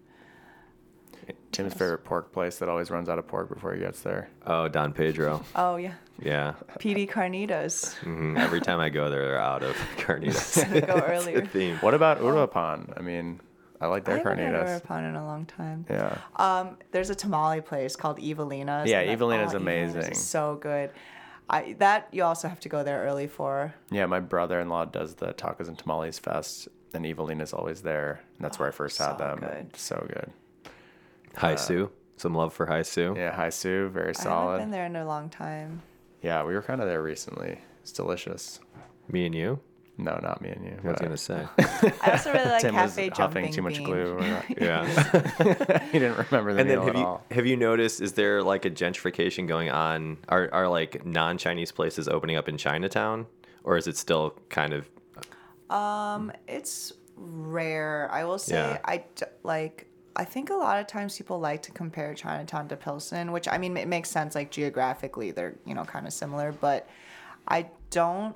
[1.53, 4.28] Tim's favorite pork place that always runs out of pork before he gets there.
[4.44, 5.44] Oh, Don Pedro.
[5.55, 6.55] Oh yeah, Yeah.
[6.80, 7.94] PD Carnitas.
[7.99, 10.57] hmm Every time I go there, they're out of carnitas.
[10.84, 11.47] Go It's earlier.
[11.47, 11.76] theme.
[11.76, 12.92] What about Uruapan?
[12.99, 13.40] I mean,
[13.80, 14.82] I like their I haven't had carnitas.
[14.82, 15.86] Uruapan in a long time.
[15.88, 16.18] Yeah.
[16.36, 18.90] Um, there's a tamale place called Evelina's.
[18.90, 20.03] Yeah, and that- Evelina's oh, amazing.
[20.03, 20.90] is so good.
[21.49, 23.74] I that you also have to go there early for.
[23.90, 28.20] Yeah, my brother-in-law does the Tacos and Tamales Fest, and Evelina's always there.
[28.36, 29.38] And that's where I oh, first had so them.
[29.38, 29.76] good.
[29.76, 30.32] So good.
[31.36, 31.90] Hi uh, Sue.
[32.16, 33.16] Some love for HaiSous.
[33.16, 34.59] Yeah, HaiSous, very I haven't solid.
[34.59, 35.82] been there in a long time.
[36.22, 37.59] Yeah, we were kind of there recently.
[37.82, 38.59] It's delicious.
[39.09, 39.61] Me and you.
[39.99, 40.72] No, not me and you.
[40.72, 41.47] I was but gonna say.
[42.03, 43.84] I also really like Tim was cafe huffing too much bean.
[43.86, 44.12] glue.
[44.18, 44.44] Or not.
[44.61, 44.84] Yeah.
[45.92, 47.24] he didn't remember the and then meal have at you all.
[47.30, 48.03] have you noticed?
[48.03, 50.18] Is there like a gentrification going on?
[50.28, 53.26] Are are like non Chinese places opening up in Chinatown,
[53.64, 54.86] or is it still kind of?
[55.70, 58.09] Um, it's rare.
[58.12, 58.78] I will say Yeah.
[58.84, 59.86] I d- like.
[60.18, 63.59] I think a lot of times people like to compare Chinatown to Pilsen, which I
[63.59, 64.34] mean it makes sense.
[64.34, 66.88] Like geographically, they're you know kind of similar, but
[67.49, 68.34] I don't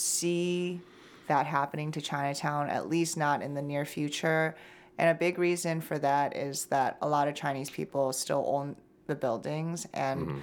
[0.00, 0.80] see
[1.26, 4.56] that happening to Chinatown, at least not in the near future.
[4.98, 8.76] And a big reason for that is that a lot of Chinese people still own
[9.06, 10.42] the buildings and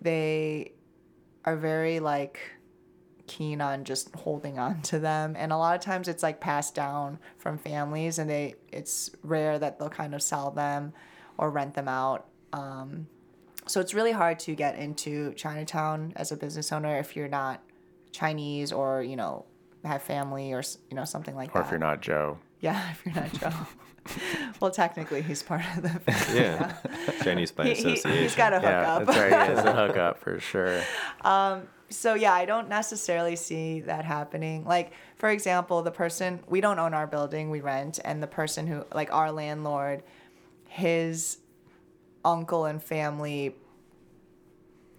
[0.00, 0.72] they
[1.44, 2.38] are very like
[3.26, 5.34] keen on just holding on to them.
[5.36, 9.58] And a lot of times it's like passed down from families and they it's rare
[9.58, 10.92] that they'll kind of sell them
[11.38, 12.26] or rent them out.
[12.52, 13.08] Um,
[13.66, 17.60] so it's really hard to get into chinatown as a business owner if you're not
[18.20, 19.44] chinese or you know
[19.84, 22.38] have family or you know something like Or that Or if you're not Joe.
[22.60, 23.66] yeah if you're not joe
[24.60, 26.40] well technically he's part of the family.
[26.40, 26.76] Yeah.
[27.24, 28.22] Chinese by He, he, association.
[28.22, 29.46] he's got a Yeah, hookup that's right.
[29.48, 30.80] He is a hookup for sure.
[31.22, 34.64] Um, so yeah, I don't necessarily see that happening.
[34.64, 38.66] Like for example, the person we don't own our building, we rent, and the person
[38.68, 40.02] who like our landlord,
[40.68, 41.38] his
[42.24, 43.56] uncle and family.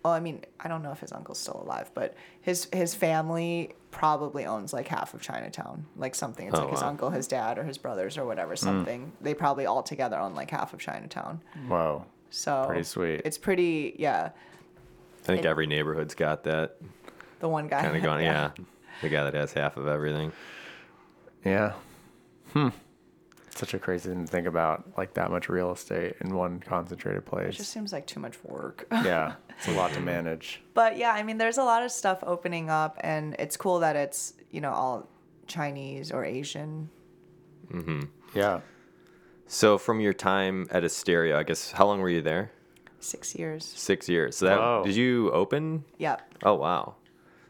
[0.08, 3.74] Well, I mean, I don't know if his uncle's still alive, but his his family
[3.92, 6.48] probably owns like half of Chinatown, like something.
[6.48, 6.88] It's Oh, like his wow.
[6.88, 8.56] uncle, his dad, or his brothers, or whatever.
[8.56, 9.12] Something.
[9.20, 11.42] They probably all together own like half of Chinatown.
[11.68, 12.06] Wow.
[12.30, 13.22] So Pretty sweet.
[13.26, 14.30] It's pretty, yeah.
[15.24, 16.78] I think every neighborhood's got that
[17.42, 18.24] The one guy kind of going.
[18.24, 18.52] Yeah.
[19.02, 20.32] The guy that has half of everything.
[21.44, 21.74] Yeah.
[22.54, 22.70] Hmm.
[23.58, 27.26] Such a crazy thing to think about, like that much real estate in one concentrated
[27.26, 27.56] place.
[27.56, 28.86] It just seems like too much work.
[28.92, 30.62] yeah, it's a lot to manage.
[30.76, 33.96] But yeah, I mean, there's a lot of stuff opening up, and it's cool that
[33.96, 35.10] it's you know all
[35.48, 36.90] Chinese or Asian.
[37.72, 38.02] Mm-hmm.
[38.36, 38.62] Yeah.
[39.48, 42.52] So from your time at Estereo, I guess how long were you there?
[43.00, 43.66] Six years.
[43.66, 44.38] Six years.
[44.38, 44.84] So that Whoa.
[44.86, 45.84] did you open?
[45.98, 46.22] Yep.
[46.44, 46.96] Oh wow.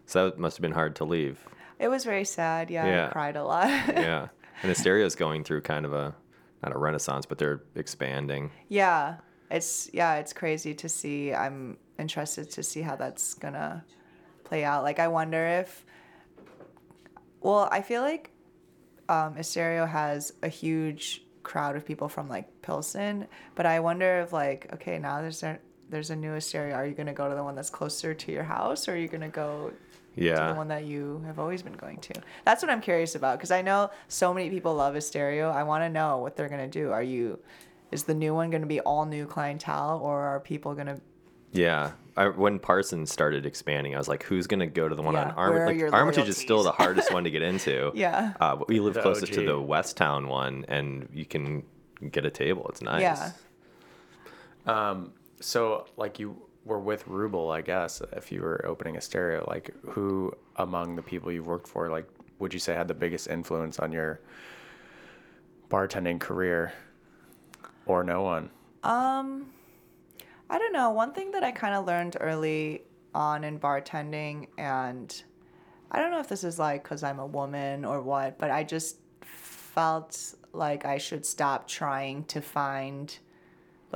[0.05, 1.43] So that must have been hard to leave.
[1.79, 2.69] It was very sad.
[2.69, 3.07] Yeah, Yeah.
[3.07, 3.67] I cried a lot.
[3.87, 4.27] Yeah.
[4.63, 6.15] And Estereo is going through kind of a
[6.63, 8.51] not a renaissance, but they're expanding.
[8.67, 9.17] yeah,
[9.49, 11.33] it's yeah, it's crazy to see.
[11.33, 13.85] I'm interested to see how that's gonna
[14.43, 14.83] play out.
[14.83, 15.85] Like, I wonder if.
[17.41, 18.31] Well, I feel like
[19.07, 24.33] um, Estereo has a huge crowd of people from like Pilsen, but I wonder if
[24.33, 26.75] like okay now there's a there's a new Estereo.
[26.75, 29.07] Are you gonna go to the one that's closer to your house, or are you
[29.07, 29.71] gonna go
[30.17, 32.13] to the one that you have always been going to?
[32.45, 35.49] That's what I'm curious about because I know so many people love Estereo.
[35.49, 36.91] I want to know what they're gonna do.
[36.91, 37.39] Are you
[37.91, 40.99] is the new one gonna be all new clientele, or are people gonna
[41.53, 41.91] Yeah.
[42.17, 45.13] I, when Parsons started expanding, I was like, who's going to go to the one
[45.13, 45.67] Yeah, on where Armitage?
[45.67, 47.91] Like, your Armitage is still the hardest one to get into.
[47.93, 48.33] Yeah.
[48.41, 51.61] Uh, we live The closest to the West Town one, and you can
[52.09, 52.65] get a table.
[52.69, 53.01] It's nice.
[53.01, 53.31] Yeah.
[54.65, 55.13] Um.
[55.39, 59.45] So, like, you were with Ruble, I guess, if you were opening Estereo.
[59.47, 62.07] Like, who among the people you've worked for, like,
[62.39, 64.19] would you say had the biggest influence on your
[65.69, 66.73] bartending career?
[67.85, 68.49] Or no one?
[68.83, 69.47] Um
[70.49, 70.91] I don't know.
[70.91, 75.23] One thing that I kind of learned early on in bartending, and
[75.91, 78.63] I don't know if this is like because I'm a woman or what, but I
[78.63, 83.17] just felt like I should stop trying to find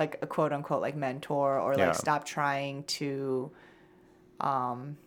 [0.04, 1.92] like a quote unquote like mentor or like Yeah.
[2.06, 3.52] stop trying to
[4.40, 4.98] um,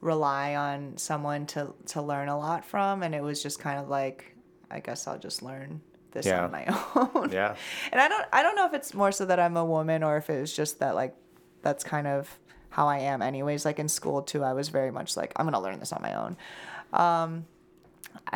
[0.00, 3.02] rely on someone to, to learn a lot from.
[3.02, 4.18] And it was just kind of like,
[4.70, 5.80] I guess I'll just learn
[6.12, 6.44] this Yeah.
[6.44, 7.30] on my own.
[7.32, 7.56] Yeah.
[7.90, 10.16] And I don't I don't know if it's more so that I'm a woman or
[10.18, 11.14] if it was just that like
[11.62, 12.38] that's kind of
[12.70, 13.64] how I am anyways.
[13.64, 16.14] Like in school too, I was very much like, I'm gonna learn this on my
[16.22, 16.36] own.
[16.92, 17.46] Um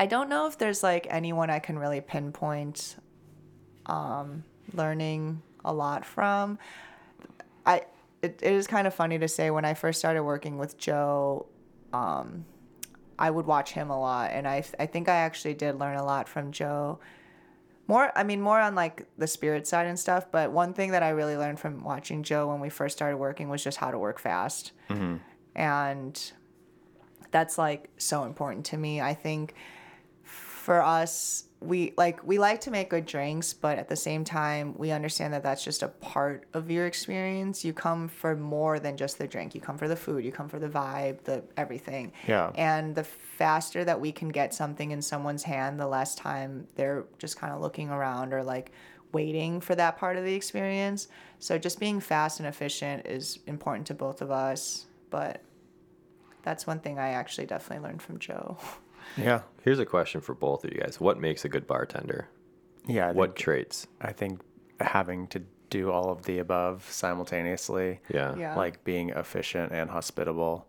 [0.02, 2.96] I don't know if there's like anyone I can really pinpoint
[3.86, 4.42] um
[4.72, 6.58] learning a lot from.
[7.66, 7.82] I
[8.22, 11.46] it, it is kind of funny to say when I first started working with Joe,
[11.92, 12.46] um,
[13.18, 16.04] I would watch him a lot, and I I think I actually did learn a
[16.04, 16.98] lot from Joe.
[17.88, 20.32] More, I mean, more on like the spirit side and stuff.
[20.32, 23.48] But one thing that I really learned from watching Joe when we first started working
[23.48, 24.72] was just how to work fast,
[25.54, 26.32] and
[27.30, 29.00] that's like so important to me.
[29.00, 29.54] I think
[30.24, 34.74] for us, we like we like to make good drinks, but at the same time,
[34.76, 37.64] we understand that that's just a part of your experience.
[37.64, 39.54] You come for more than just the drink.
[39.54, 40.24] You come for the food.
[40.24, 42.12] You come for the vibe, the everything.
[42.28, 42.52] Yeah.
[42.54, 47.07] And the faster that we can get something in someone's hand, the less time they're
[47.18, 48.72] just kind of looking around or like
[49.12, 51.09] waiting for that part of the experience.
[51.38, 55.40] So just being fast and efficient is important to both of us, but
[56.42, 58.59] that's one thing I actually definitely learned from Joe.
[59.16, 59.42] Yeah.
[59.62, 61.00] Here's a question for both of you guys.
[61.00, 62.28] What makes a good bartender?
[62.86, 63.09] Yeah.
[63.09, 63.86] I What think, traits?
[64.00, 64.40] I think
[64.80, 68.00] having to do all of the above simultaneously.
[68.12, 68.36] Yeah.
[68.36, 68.54] Yeah.
[68.57, 70.66] Like being efficient and hospitable.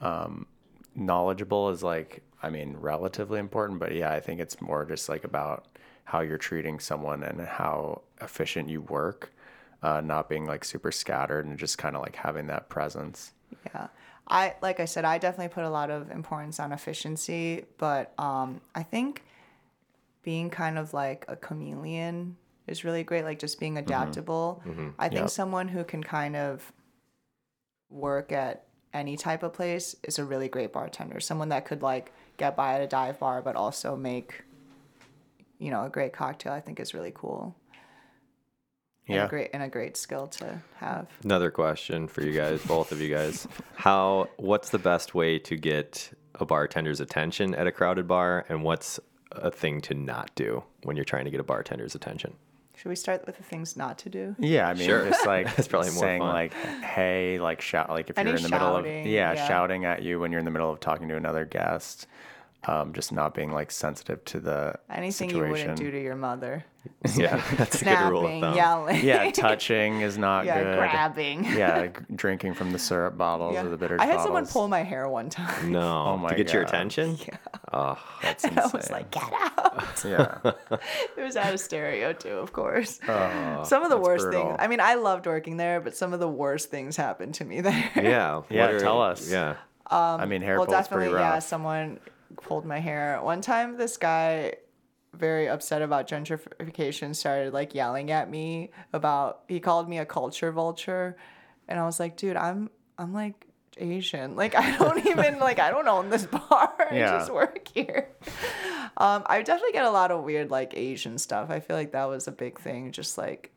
[0.00, 0.46] Um,
[0.94, 5.24] knowledgeable is like, I mean, relatively important, but yeah, I think it's more just like
[5.24, 5.66] about
[6.04, 9.32] how you're treating someone and how efficient you work,
[9.82, 13.32] uh, not being like super scattered and just kind of like having that presence.
[13.66, 13.86] Yeah.
[14.26, 18.60] I like I said, I definitely put a lot of importance on efficiency, but um,
[18.74, 19.22] I think
[20.22, 23.24] being kind of like a chameleon is really great.
[23.24, 24.62] Like just being adaptable.
[24.98, 25.30] I think Yep.
[25.30, 26.72] someone who can kind of
[27.90, 31.20] work at any type of place is a really great bartender.
[31.20, 34.42] Someone that could like get by at a dive bar, but also make,
[35.58, 36.52] you know, a great cocktail.
[36.52, 37.54] I think is really cool.
[39.06, 39.24] And Yeah.
[39.26, 41.08] a great and a great skill to have.
[41.22, 43.46] Another question for you guys, both of you guys.
[43.74, 48.62] How what's the best way to get a bartender's attention at a crowded bar and
[48.64, 48.98] what's
[49.32, 52.34] a thing to not do when you're trying to get a bartender's attention?
[52.76, 54.34] Should we start with the things not to do?
[54.38, 55.04] Yeah, I mean, Sure.
[55.08, 56.28] just like That's probably more saying fun.
[56.34, 56.52] like,
[56.82, 59.02] "Hey," like shout, like if Any you're in the middle of yeah,
[59.34, 59.34] yeah.
[59.48, 62.06] shouting at you when you're in the middle of talking to another guest,
[62.66, 65.40] um, just not being like sensitive to the Anything situation.
[65.44, 66.64] you wouldn't do to your mother.
[67.16, 68.54] Yeah, that's a good rule of thumb.
[68.56, 69.02] yelling.
[69.04, 70.76] yeah, touching is not yeah, good.
[70.76, 71.44] grabbing.
[71.44, 73.64] Yeah, g- drinking from the syrup bottles Yeah.
[73.64, 74.24] or the bitters I had bottles.
[74.26, 75.72] someone pull my hair one time.
[75.72, 75.80] No.
[76.08, 76.68] Oh my to get your God.
[76.74, 77.16] attention?
[77.72, 80.04] Oh, That's And I was like, get out.
[80.04, 80.52] yeah,
[81.16, 83.00] it was out of Estereo too, of course.
[83.08, 84.48] Oh, some of the worst brutal.
[84.48, 84.56] things.
[84.58, 87.62] I mean, I loved working there, but some of the worst things happened to me
[87.62, 87.90] there.
[87.96, 88.42] yeah.
[88.50, 89.30] Yeah, are- tell us.
[89.30, 89.56] Yeah.
[89.90, 91.38] I mean, hair well, pull's definitely, pretty yeah.
[91.38, 91.98] Someone
[92.42, 93.20] pulled my hair.
[93.22, 94.54] One time, this guy,
[95.12, 99.42] very upset about gentrification, started like yelling at me about.
[99.48, 101.16] He called me a culture vulture,
[101.68, 103.46] and I was like, dude, I'm I'm like
[103.78, 104.36] Asian.
[104.42, 106.72] Like I don't even like I don't own this bar.
[106.90, 107.18] I Yeah.
[107.18, 108.08] just work here.
[108.96, 111.50] Um, I definitely get a lot of weird like Asian stuff.
[111.50, 112.92] I feel like that was a big thing.
[112.92, 113.50] Just like.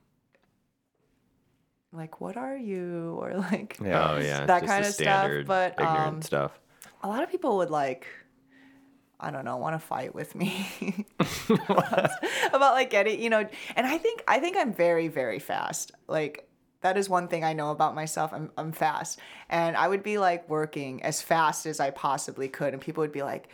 [1.93, 4.11] Like what are you or like Yeah.
[4.11, 4.45] Oh yeah.
[4.45, 6.59] That just kind the of stuff, standard but, ignorant um, stuff.
[7.01, 8.05] a lot of people would like
[9.20, 11.05] i don't know want to fight with me.
[11.49, 12.09] About,
[12.53, 15.91] about, like getting you know and i think i think i'm very very fast.
[16.07, 16.47] Like
[16.82, 18.32] that is one thing i know about myself.
[18.34, 19.20] I'm, I'm fast.
[19.49, 23.11] And i would be like working as fast as i possibly could and people would
[23.11, 23.49] be like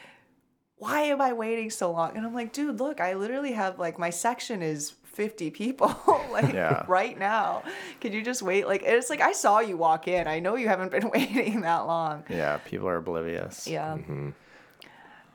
[0.78, 2.18] why am i waiting so long?
[2.18, 5.96] And i'm like dude look i literally have like my section is 50 people
[6.32, 6.86] like Yeah.
[6.88, 7.62] right now.
[8.02, 8.66] Could you just wait?
[8.68, 10.28] Like it's like i saw you walk in.
[10.28, 12.24] I know you haven't been waiting that long.
[12.30, 13.68] Yeah, people are oblivious.
[13.68, 13.94] yeah.
[13.98, 14.32] Mm-hmm.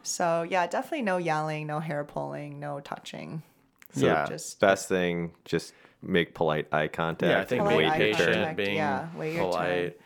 [0.09, 3.43] So yeah, definitely no yelling, no hair pulling, no touching.
[3.93, 4.27] So yeah.
[4.27, 7.31] Just Best thing, just make polite eye contact.
[7.31, 8.27] yeah, I think and Polite being eye wait your turn.
[8.27, 9.51] patient, contact, being yeah, wait your turn.
[9.53, 10.01] polite.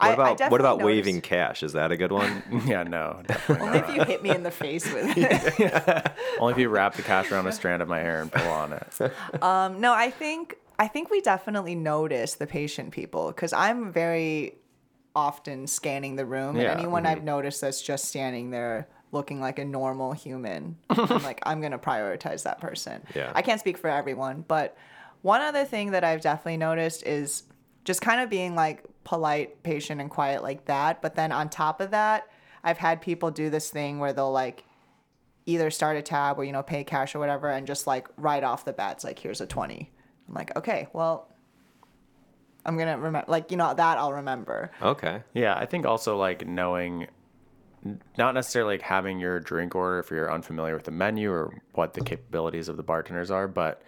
[0.00, 1.62] What I- I about what about noticed- waving cash?
[1.64, 2.42] Is that a good one?
[2.66, 3.88] Yeah, no, definitely Only not.
[3.90, 6.12] if you hit me in the face with it.
[6.38, 8.72] Only if you wrap the cash around a strand of my hair and pull on
[8.74, 9.00] it.
[9.42, 14.54] um, no, I think I think we definitely notice the patient people because I'm very
[15.16, 19.58] often scanning the room, Yeah, and anyone I've noticed that's just standing there looking like
[19.58, 23.02] a normal human, I'm like I'm gonna prioritize that person.
[23.14, 23.32] Yeah.
[23.34, 24.76] I can't speak for everyone, but
[25.22, 27.42] one other thing that I've definitely noticed is
[27.84, 31.00] just kind of being like polite, patient, and quiet like that.
[31.02, 32.28] But then on top of that,
[32.62, 34.64] I've had people do this thing where they'll like
[35.46, 38.44] either start a tab or you know pay cash or whatever and just like right
[38.44, 39.90] off the bat it's like here's a 20
[40.28, 41.26] i'm like okay well
[42.66, 45.22] i'm gonna remember like you know that i'll remember Okay.
[45.32, 47.08] Yeah, I think also like knowing, n-
[48.16, 51.94] not necessarily like having your drink order if you're unfamiliar with the menu or what
[51.94, 53.82] the capabilities of the bartenders are, but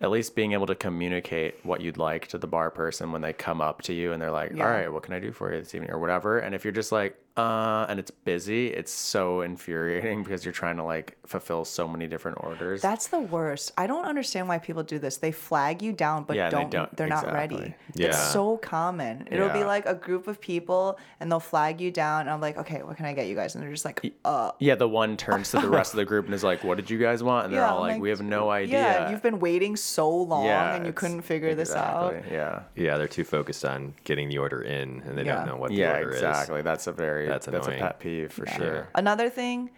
[0.00, 3.32] at least being able to communicate what you'd like to the bar person when they
[3.32, 4.64] come up to you and they're like, Yeah.
[4.64, 6.38] all right, what can I do for you this evening or whatever.
[6.38, 10.76] And if you're just like, uh, and it's busy, it's so infuriating because you're trying
[10.76, 12.82] to like fulfill so many different orders.
[12.82, 13.72] that's the worst.
[13.78, 15.18] I don't understand why people do this.
[15.18, 17.74] They flag you down but Yeah, they don't, don't- they're not ready.
[17.94, 18.08] Yeah.
[18.08, 19.28] it's so common.
[19.30, 22.56] It'll be like a group of people and they'll flag you down and i'm like
[22.58, 23.54] okay what can i get you guys?
[23.54, 24.50] And they're just like uh.
[24.58, 26.90] Yeah, the one turns to the rest of the group and is like, what did
[26.90, 27.44] you guys want?
[27.46, 28.78] And they're Yeah, all like, like, we have no idea.
[28.78, 32.14] yeah you've been waiting so long Yeah, and you couldn't figure this out.
[32.30, 32.62] Yeah.
[32.74, 35.36] Yeah, they're too focused on getting the order in, and they Yeah.
[35.36, 36.62] don't know what the yeah, order exactly.
[36.62, 38.88] That's a very That's that's, a pet peeve for sure.
[38.94, 39.70] Another thing,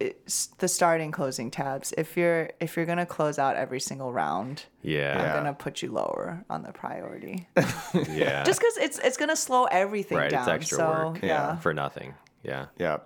[0.00, 1.92] it's the starting closing tabs.
[1.98, 5.14] If you're if you're gonna close out every single round, Yeah.
[5.14, 5.32] I'm Yeah.
[5.34, 7.48] gonna put you lower on the priority.
[8.08, 8.44] Yeah.
[8.46, 10.30] Just because it's it's gonna slow everything right.
[10.30, 10.42] down.
[10.42, 11.22] It's extra so, work.
[11.22, 11.56] Yeah.
[11.56, 12.14] For nothing.
[12.44, 12.66] Yeah.
[12.78, 12.98] Yeah.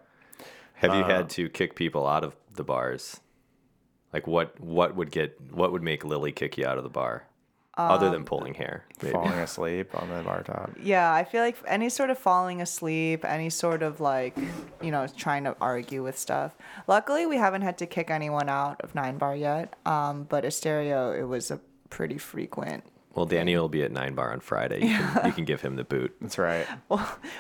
[0.75, 3.21] Have you Uh, had to kick people out of the bars?
[4.13, 7.27] Like what what would get what would make Lily kick you out of the bar?
[7.79, 8.85] Other Um, than pulling hair.
[9.03, 9.13] maybe.
[9.13, 10.73] Falling asleep on the bar top.
[10.83, 14.37] Yeah, I feel like any sort of falling asleep, any sort of like,
[14.83, 16.55] you know, trying to argue with stuff.
[16.87, 19.75] Luckily, we haven't had to kick anyone out of Nine Bar yet.
[19.87, 22.85] Um, but Estereo, it was a pretty frequent.
[23.15, 24.87] Well, Danny will be at Nine Bar on Friday.
[24.87, 26.15] You, can, you can give him the boot.
[26.21, 26.67] That's right.
[26.89, 26.99] Well,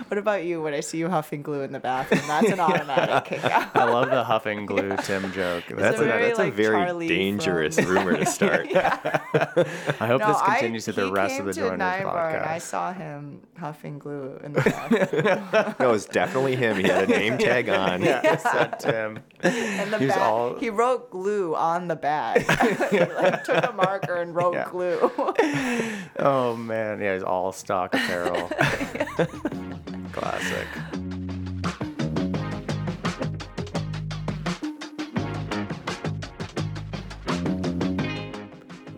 [0.08, 0.60] what about you?
[0.60, 3.74] When I see you huffing glue in the bathroom, that's an automatic kick out.
[3.74, 5.64] I love the huffing glue Tim joke.
[5.70, 8.68] That's a a, very, that's like, a very Charlie dangerous from- rumor to start.
[8.74, 12.58] I hope this continues to the rest of the to Joiners Nine Bar and I
[12.58, 15.74] saw him huffing glue in the bathroom.
[15.80, 16.76] no, it was definitely him.
[16.76, 18.02] He had a name tag on.
[18.02, 19.20] Yeah, said Tim.
[19.42, 22.42] and the He bag, all- he wrote glue on the bag.
[22.90, 24.68] he like, took a marker and wrote Yeah.
[24.70, 25.10] glue.
[26.18, 28.48] Oh man, yeah, he's all stock apparel.
[30.12, 30.68] Classic.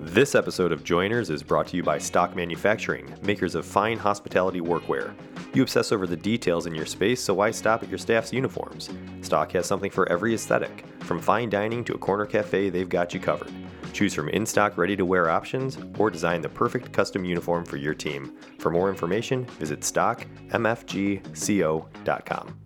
[0.00, 4.60] This episode of Joiners is brought to you by Stock Manufacturing, makers of fine hospitality
[4.60, 5.14] workwear.
[5.54, 8.90] You obsess over the details in your space, so why stop at your staff's uniforms?
[9.22, 10.84] Stock has something for every aesthetic.
[11.04, 13.52] From fine dining to a corner cafe, they've got you covered.
[13.92, 17.76] Choose from in stock, ready to wear options, or design the perfect custom uniform for
[17.76, 18.36] your team.
[18.58, 22.58] For more information, visit stockmfgco.com.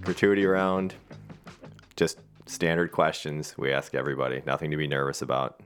[0.00, 0.94] Gratuity round.
[1.94, 4.42] Just standard questions we ask everybody.
[4.44, 5.60] Nothing to be nervous about.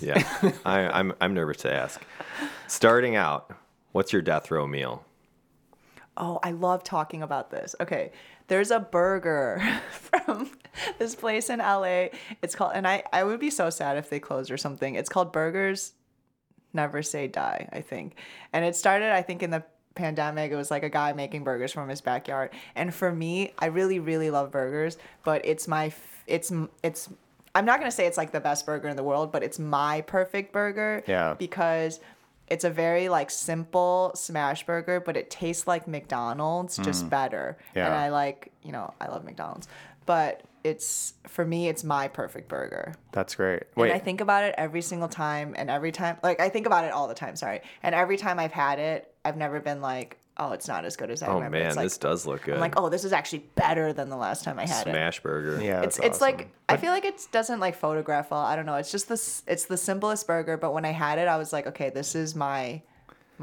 [0.00, 0.22] Yeah,
[0.64, 2.02] I, I'm I'm nervous to ask.
[2.66, 3.52] Starting out,
[3.92, 5.04] what's your death row meal?
[6.16, 7.74] Oh, I love talking about this.
[7.80, 8.12] Okay,
[8.46, 10.50] there's a burger from
[10.98, 12.06] this place in LA.
[12.42, 14.94] It's called, and I, I would be so sad if they closed or something.
[14.94, 15.94] It's called Burgers
[16.72, 18.16] Never Say Die, I think.
[18.52, 19.64] And it started, I think, in the
[19.94, 20.52] pandemic.
[20.52, 22.50] It was like a guy making burgers from his backyard.
[22.74, 25.92] And for me, I really, really love burgers, but it's my,
[26.26, 27.08] it's, it's,
[27.54, 30.00] I'm not gonna say it's like the best burger in the world, but it's my
[30.02, 31.02] perfect burger.
[31.06, 31.34] Yeah.
[31.34, 32.00] Because
[32.48, 37.10] it's a very like simple smash burger, but it tastes like McDonald's, just mm.
[37.10, 37.56] better.
[37.74, 37.86] Yeah.
[37.86, 39.68] And I like, you know, I love McDonald's,
[40.04, 42.94] but it's for me, it's my perfect burger.
[43.12, 43.64] That's great.
[43.76, 43.90] Wait.
[43.90, 46.84] And I think about it every single time, and every time, like I think about
[46.84, 47.36] it all the time.
[47.36, 50.96] Sorry, and every time I've had it, I've never been like, oh, it's not as
[50.96, 51.58] good as I Oh remember.
[51.58, 52.54] man, it's like, this does look good.
[52.54, 54.90] I'm like, oh, this is actually better than the last time I had it.
[54.90, 55.62] Smash burger.
[55.62, 56.48] yeah, It's that's it's like awesome.
[56.68, 58.40] I feel like it doesn't like photograph well.
[58.40, 58.74] I don't know.
[58.76, 59.42] It's just this.
[59.46, 62.34] It's the simplest burger, but when I had it, I was like, okay, this is
[62.34, 62.82] my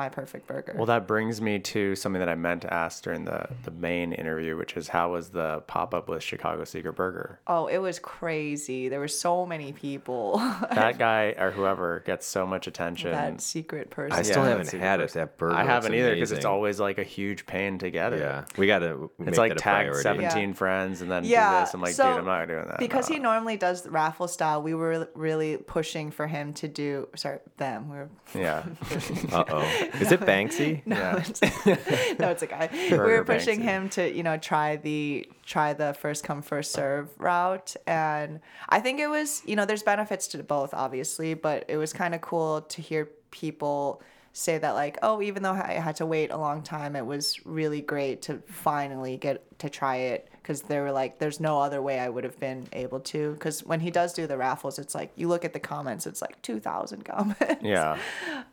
[0.02, 0.74] my perfect burger.
[0.76, 4.14] Well, that brings me to something that I meant to ask during the, the main
[4.14, 7.40] interview, which is how was the pop up with Chicago Secret Burger?
[7.46, 8.90] oh, it was crazy.
[8.90, 10.42] There were so many people.
[10.72, 13.12] That guy or whoever gets so much attention.
[13.12, 14.18] that secret person.
[14.18, 15.04] I still Yeah, haven't that's super had it.
[15.04, 15.14] gross.
[15.14, 15.56] That burger.
[15.56, 18.20] I haven't either because it's always like a huge pain to get it.
[18.20, 19.10] Yeah, we gotta.
[19.20, 20.04] It's like that a tag priority.
[20.04, 20.56] 17 Yeah.
[20.56, 21.74] friends and then yeah, do this.
[21.76, 22.80] I'm like, so dude, I'm not doing that.
[22.80, 23.16] because no.
[23.16, 24.62] he normally does the raffle style.
[24.64, 27.08] We were really pushing for him to do.
[27.16, 27.90] Sorry, them.
[27.90, 28.10] We were.
[28.34, 28.64] Yeah.
[29.32, 29.90] Uh oh.
[30.00, 30.82] Is it Banksy?
[30.86, 31.24] No, Yeah.
[31.26, 31.42] it's,
[32.20, 32.70] no, it's a guy.
[32.92, 33.64] we were pushing Banksy.
[33.64, 38.40] him to, you know, try the try the first come first serve route, and
[38.70, 42.16] I think it was, you know, there's benefits to both, obviously, but it was kind
[42.16, 44.02] of cool to hear people
[44.34, 47.46] say that like, oh, even though I had to wait a long time, it was
[47.46, 51.82] really great to finally get to try it because they were like, there's no other
[51.82, 53.34] way I would have been able to.
[53.34, 56.22] Because when he does do the raffles, it's like you look at the comments, it's
[56.22, 57.62] like two thousand comments.
[57.62, 57.98] Yeah.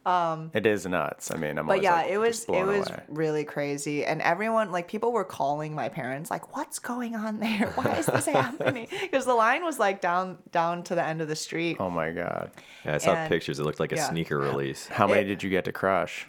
[0.06, 1.30] Um, it is nuts.
[1.30, 3.02] I mean, I'm But yeah, like, it was it was away.
[3.08, 7.72] really crazy, and everyone like people were calling my parents like, "What's going on there?
[7.74, 11.28] Why is this happening?" Because the line was like down down to the end of
[11.28, 11.76] the street.
[11.80, 12.50] Oh my god.
[12.84, 13.58] Yeah, I saw And- pictures.
[13.58, 14.08] It looked like a yeah.
[14.10, 14.86] sneaker release.
[14.88, 16.26] How many It- did you get to crush?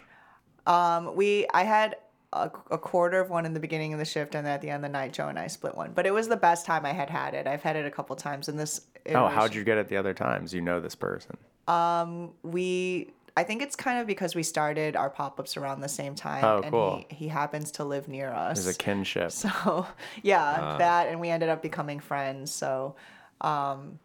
[0.66, 1.96] Um, we I had
[2.32, 4.70] a, a quarter of one in the beginning of the shift, and then at the
[4.70, 5.92] end of the night, Joe and I split one.
[5.94, 7.46] But it was the best time I had had it.
[7.46, 8.82] I've had it a couple times, and this.
[9.14, 10.54] Oh, how'd you get it the other times?
[10.54, 11.36] You know this person.
[11.66, 16.14] Um, we I think it's kind of because we started our pop-ups around the same
[16.14, 17.04] time Oh, and cool.
[17.08, 18.62] he, he happens to live near us.
[18.62, 19.30] There's a kinship.
[19.32, 19.86] So
[20.22, 20.78] yeah, Uh.
[20.78, 22.52] that and we ended up becoming friends.
[22.52, 22.96] So,
[23.40, 23.98] um,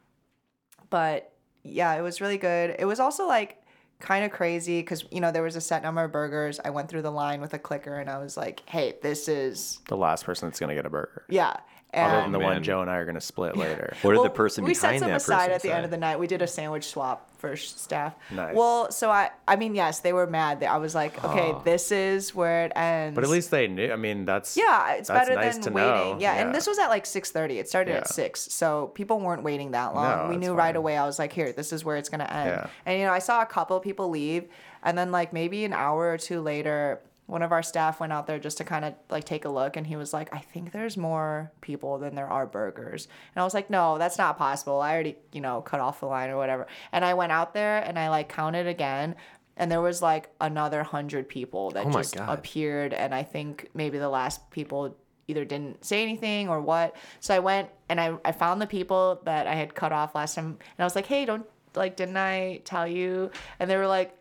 [0.90, 1.32] but
[1.64, 2.76] yeah, it was really good.
[2.78, 3.62] It was also like
[4.00, 6.60] kind of crazy because you know there was a set number of burgers.
[6.64, 9.80] I went through the line with a clicker and I was like, "Hey, this is
[9.88, 11.24] the last person that's gonna get a burger.
[11.30, 11.58] yeah."
[11.96, 12.62] Other And than the one.
[12.64, 13.94] Joe and I are gonna split later.
[14.02, 15.74] What did Well, the person we behind set some that aside person at the say?
[15.74, 16.20] end of the night.
[16.20, 18.16] We did a sandwich swap for staff.
[18.32, 18.56] Nice.
[18.56, 20.64] Well, so I, I mean, yes, they were mad.
[20.64, 21.62] I was like, okay, Oh.
[21.64, 23.16] this is where it ends.
[23.16, 23.92] But at least they knew.
[23.92, 25.92] I mean, that's Yeah, it's that's better nice than to waiting.
[25.92, 26.18] know.
[26.20, 27.60] Yeah, and this was at like six thirty.
[27.60, 27.98] It started Yeah.
[28.00, 30.18] at six, so people weren't waiting that long.
[30.18, 30.98] No, we that's knew right away.
[30.98, 32.50] I was like, here, this is where it's gonna end.
[32.50, 32.68] Yeah.
[32.86, 34.50] And you know, I saw a couple people leave,
[34.84, 37.00] and then like maybe an hour or two later.
[37.28, 39.78] One of our staff went out there just to kind of like take a look,
[39.78, 43.44] and he was like, "I think there's more people than there are burgers." And I
[43.44, 44.80] was like, "No, that's not possible.
[44.80, 47.80] I already, you know, cut off the line or whatever." And I went out there
[47.80, 49.16] and I like counted again,
[49.58, 52.30] and there was like another hundred people that Oh just God.
[52.30, 54.96] appeared, and I think maybe the last people
[55.28, 56.96] either didn't say anything or what.
[57.20, 60.36] So I went and I, I found the people that I had cut off last
[60.36, 63.88] time, and I was like, "Hey, don't like, didn't I tell you?" And they were
[63.88, 64.16] like,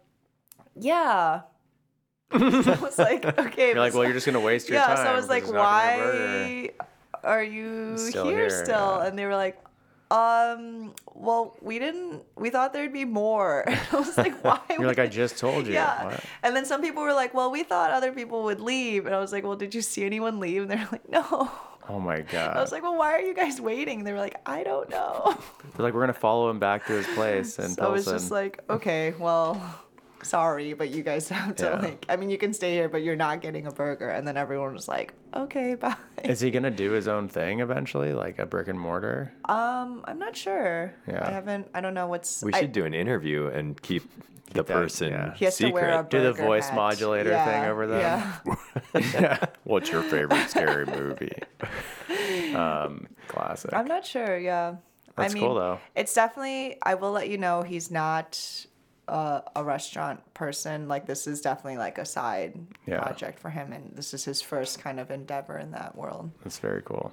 [0.74, 1.42] "Yeah."
[2.66, 4.97] I was like, "Okay." You're like, well, you're just gonna waste your yeah, time.
[4.99, 6.74] so I was like, because there's not gonna be a burger."
[7.22, 9.07] "Why are you Still here, here, still?" yeah.
[9.07, 9.59] And they were like,
[10.11, 12.22] "Um, well, we didn't.
[12.37, 15.66] We thought there'd be more." And I was like, "Why?" You're like, I just told
[15.66, 15.74] you.
[15.74, 16.05] Yeah.
[16.05, 16.20] What?
[16.43, 19.07] And then some people were like, well, we thought other people would leave.
[19.07, 20.62] And I was like, well, did you see anyone leave?
[20.62, 21.51] And they're like, no.
[21.89, 22.57] Oh my god.
[22.57, 23.99] I was like, well, why are you guys waiting?
[23.99, 25.37] And they were like, I don't know.
[25.76, 28.30] They're like, we're gonna follow him back to his place and So I was just
[28.30, 29.61] like, okay, well,
[30.25, 31.79] sorry, but you guys have to, Yeah.
[31.81, 34.09] like, I mean, you can stay here, but you're not getting a burger.
[34.11, 35.97] And then everyone was like, okay, bye.
[36.25, 39.33] Is he gonna do his own thing eventually, like a brick and mortar?
[39.45, 40.93] Um, I'm not sure.
[41.07, 41.27] Yeah.
[41.27, 42.43] I haven't, I don't know what's.
[42.43, 44.03] We I- should do an interview and keep
[44.53, 45.35] the that- person yeah.
[45.35, 45.70] He has secret.
[45.70, 46.77] to wear a Do the voice hat.
[46.77, 48.01] modulator thing over them?
[48.01, 48.37] Yeah.
[49.14, 49.47] yeah.
[49.64, 51.33] What's your favorite scary movie?
[52.55, 53.72] Um, classic.
[53.72, 54.39] I'm not sure.
[54.39, 54.77] Yeah.
[55.16, 55.79] That's I mean, cool, though.
[55.95, 56.77] It's definitely.
[56.83, 58.66] I will let you know he's not
[59.09, 60.88] uh, a restaurant person.
[60.88, 62.55] Like this is definitely like a side
[62.86, 63.00] Yeah.
[63.00, 66.30] project for him, and this is his first kind of endeavor in that world.
[66.42, 67.12] That's very cool.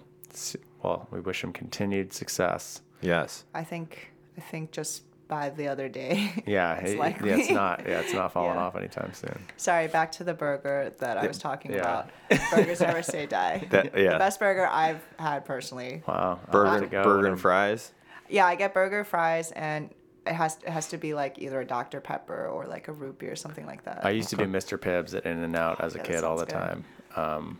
[0.84, 2.82] Well, we wish him continued success.
[3.02, 3.44] Yes.
[3.54, 4.12] I think.
[4.38, 6.32] I think just by the other day.
[6.48, 7.30] Yeah, it's likely.
[7.30, 7.82] yeah, it's not.
[7.88, 8.64] Yeah, it's not falling Yeah.
[8.64, 9.38] off anytime soon.
[9.58, 11.80] Sorry, back to the burger that I was talking yeah.
[11.80, 12.10] about.
[12.52, 13.66] Burgers never say die.
[13.70, 14.14] That- yeah.
[14.14, 16.04] The best burger I've had personally.
[16.08, 16.40] Wow.
[16.52, 17.92] Burger, have to go burger and- and fries.
[18.30, 19.90] Yeah, I get burger fries and.
[20.26, 22.00] It has, it has to be like either a Dr.
[22.00, 24.06] Pepper or like a root beer, something like that.
[24.06, 24.80] I used to do Mr.
[24.80, 26.84] Pibbs at In and Out as a Yeah, that kid all the sounds
[27.16, 27.36] time.
[27.38, 27.60] Um,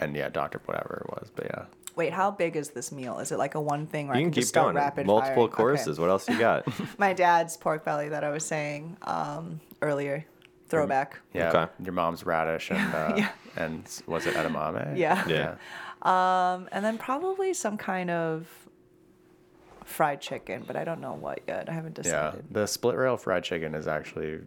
[0.00, 1.64] and yeah, Doctor whatever it was, but yeah.
[1.94, 3.20] Wait, how big is this meal?
[3.20, 4.76] Is it like a one thing where You I can can keep just start going.
[4.76, 5.44] rapid Multiple firing?
[5.48, 5.56] Okay.
[5.56, 5.98] courses.
[6.00, 6.66] What else you got?
[6.98, 10.26] My dad's pork belly that I was saying um, earlier,
[10.68, 11.20] throwback.
[11.32, 11.50] Yeah.
[11.50, 11.72] Okay.
[11.84, 13.28] Your mom's radish and uh, Yeah.
[13.56, 14.98] and s- was it edamame?
[14.98, 15.26] Yeah.
[15.26, 15.54] Yeah.
[16.02, 18.46] Um, and then probably some kind of
[19.86, 21.68] fried chicken, but I don't know what yet.
[21.68, 22.44] I haven't decided.
[22.44, 22.46] Yeah.
[22.50, 24.40] The split rail fried chicken is actually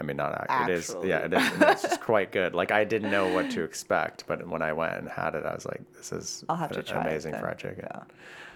[0.00, 1.54] I mean not ac- it is yeah, it Actually.
[1.54, 2.54] is no, it's just quite good.
[2.54, 5.54] Like I didn't know what to expect, but when I went and had it, I
[5.54, 7.40] was like, this is I'll have to try amazing then.
[7.40, 7.84] fried chicken.
[7.84, 8.02] Yeah.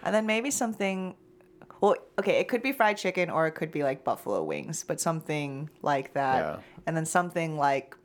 [0.02, 1.14] And then maybe something.
[1.80, 5.00] Well, okay, it could be fried chicken or it could be like buffalo wings, but
[5.00, 6.36] something like that.
[6.36, 6.58] Yeah.
[6.86, 7.96] And then something like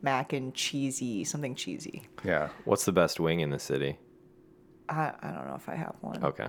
[0.00, 2.08] mac and cheesy, something cheesy.
[2.24, 2.48] Yeah.
[2.64, 3.98] What's the best wing in the city?
[4.88, 6.24] I, I don't know if I have one.
[6.24, 6.46] Okay.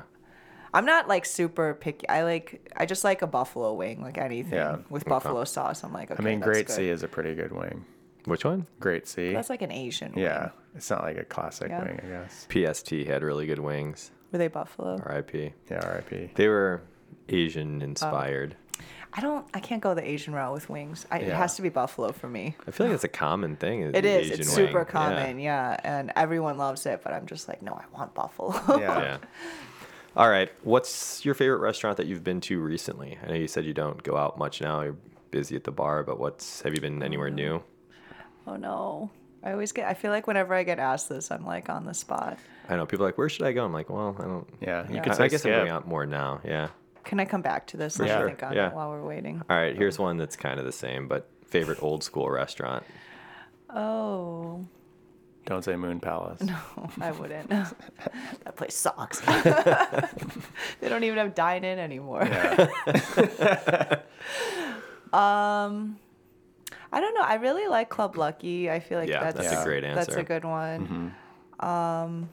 [0.74, 2.08] I'm not like super picky.
[2.10, 5.84] I like I just like a buffalo wing, like anything Yeah, with buffalo sauce.
[5.84, 6.74] I'm like, okay, I mean, that's Great good.
[6.76, 7.86] Sea is a pretty good wing.
[8.26, 8.68] Which one?
[8.80, 9.34] Great Sea.
[9.34, 10.14] That's like an Asian.
[10.16, 10.42] yeah.
[10.42, 10.52] Wing.
[10.76, 11.84] It's not like a classic Yeah.
[11.84, 12.48] wing, I guess.
[12.52, 14.12] PST had really good wings.
[14.32, 15.00] Were they buffalo?
[15.04, 15.54] R.I.P.
[15.72, 16.32] Yeah, R.I.P.
[16.36, 16.82] They were
[17.30, 18.56] Asian inspired.
[18.60, 18.84] Oh.
[19.14, 19.48] I don't.
[19.56, 21.08] I can't go the Asian route with wings.
[21.10, 22.56] I, It has to be buffalo for me.
[22.68, 23.82] I feel like it's a common thing.
[23.96, 24.28] It is.
[24.28, 24.68] Asian it's wing.
[24.68, 24.84] super Yeah.
[24.84, 25.40] common.
[25.40, 25.80] Yeah.
[25.84, 27.02] and everyone loves it.
[27.04, 28.54] But I'm just like, no, I want buffalo.
[28.80, 29.18] Yeah.
[30.16, 30.22] Yeah.
[30.22, 30.52] All right.
[30.64, 33.18] What's your favorite restaurant that you've been to recently?
[33.24, 34.82] I know you said you don't go out much now.
[34.82, 34.98] You're
[35.32, 37.64] busy at the bar, but what's have you been anywhere new?
[38.48, 39.12] oh no.
[39.44, 39.88] I always get.
[39.88, 42.38] I feel like whenever I get asked this, I'm like on the spot.
[42.68, 43.64] I know people are like, where should I go?
[43.64, 44.48] I'm like, well, I don't.
[44.60, 44.86] Yeah.
[44.90, 45.02] You Yeah.
[45.04, 45.60] could I, I guess I'm skip.
[45.60, 46.42] going out more now.
[46.44, 46.70] Yeah.
[47.06, 47.96] Can I come back to this?
[47.98, 48.68] For sure, Think on yeah.
[48.68, 49.42] it while we're waiting.
[49.50, 49.76] All right.
[49.76, 52.84] Here's one that's kind of the same, but favorite old school restaurant.
[53.70, 54.66] Oh.
[55.46, 56.42] Don't say Moon Palace.
[56.42, 56.58] No,
[57.02, 57.50] I wouldn't.
[57.50, 59.20] that place sucks.
[60.80, 62.24] they don't even have dine in anymore.
[62.26, 64.00] Yeah.
[65.12, 65.98] Um,
[66.92, 67.24] I don't know.
[67.24, 68.70] I really like Club Lucky.
[68.70, 70.06] I feel like Yeah, that's, that's a great answer.
[70.06, 71.14] That's a good one.
[71.60, 71.66] Mhm.
[71.66, 72.30] Um,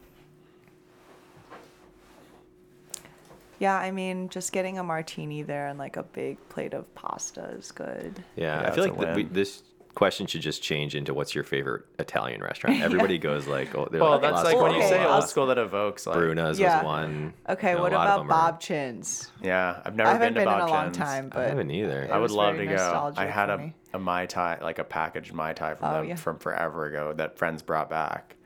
[3.58, 7.44] yeah, I mean, just getting a martini there and like a big plate of pasta
[7.58, 8.22] is good.
[8.36, 9.62] Yeah, Yeah, I feel like the, we, this
[9.96, 12.80] question should just change into what's your favorite Italian restaurant.
[12.82, 15.58] Everybody goes like, oh, they're Well, like, that's like when you say old school that
[15.58, 16.76] evokes like Bruna's Yeah.
[16.76, 17.32] was one.
[17.48, 19.32] Okay, You know, what a lot of about them are- Bob Chinn's?
[19.42, 20.96] Yeah, I've never I haven't been been, to in Bob a long Chinn's.
[20.98, 22.08] time, I haven't either.
[22.12, 23.12] I would love to go.
[23.16, 23.74] I had a, me.
[23.94, 26.14] a mai tai, like a packaged mai tai from Oh, them yeah.
[26.16, 28.36] from forever ago that friends brought back,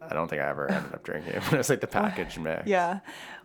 [0.00, 1.42] I don't think I ever ended up drinking it.
[1.52, 2.66] It was like the packaged mix.
[2.68, 3.00] Yeah.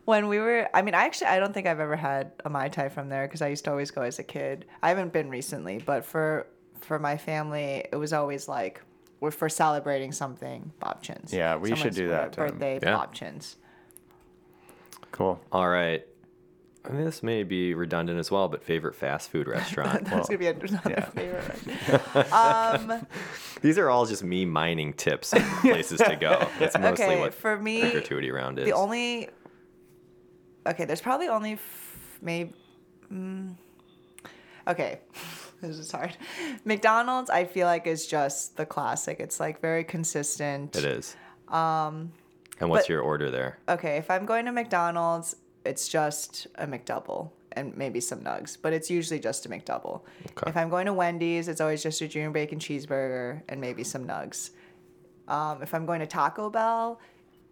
[0.06, 2.68] When we were, I mean, I actually, I don't think I've ever had a Mai
[2.68, 4.66] Tai from there because I used to always go as a kid.
[4.84, 6.46] I haven't been recently, but for
[6.84, 8.82] for my family, it was always like,
[9.20, 11.34] we're for celebrating something, Bob Chinn's.
[11.34, 12.48] Yeah, we should do that, Tim.
[12.48, 12.96] Birthday, Yeah.
[12.98, 13.56] Bob Chinn's.
[15.12, 15.40] Cool.
[15.52, 16.06] All right.
[16.86, 20.04] I mean, this may be redundant as well, but favorite fast food restaurant.
[20.10, 21.06] That's gonna be another yeah.
[21.06, 22.34] favorite.
[22.34, 23.08] um,
[23.62, 26.46] These are all just me mining tips and places to go.
[26.60, 28.66] That's mostly Okay, what for me, the gratuity round is.
[28.66, 29.30] the only,
[30.68, 32.52] okay, there's probably only, f- maybe,
[33.10, 33.56] mm,
[34.68, 35.00] okay,
[35.64, 36.16] this is hard.
[36.66, 39.20] McDonald's, I feel like is just the classic.
[39.20, 40.76] It's like very consistent.
[40.76, 41.16] it is.
[41.48, 42.12] Um,
[42.60, 43.58] and what's but- your order there?
[43.68, 45.36] Okay, if I'm going to McDonald's,
[45.66, 50.02] it's just a McDouble and maybe some nugs, but it's usually just a McDouble.
[50.32, 50.50] Okay.
[50.50, 54.06] If I'm going to Wendy's, it's always just a junior bacon cheeseburger and maybe some
[54.06, 54.50] nugs.
[55.28, 57.00] Um, if I'm going to Taco Bell,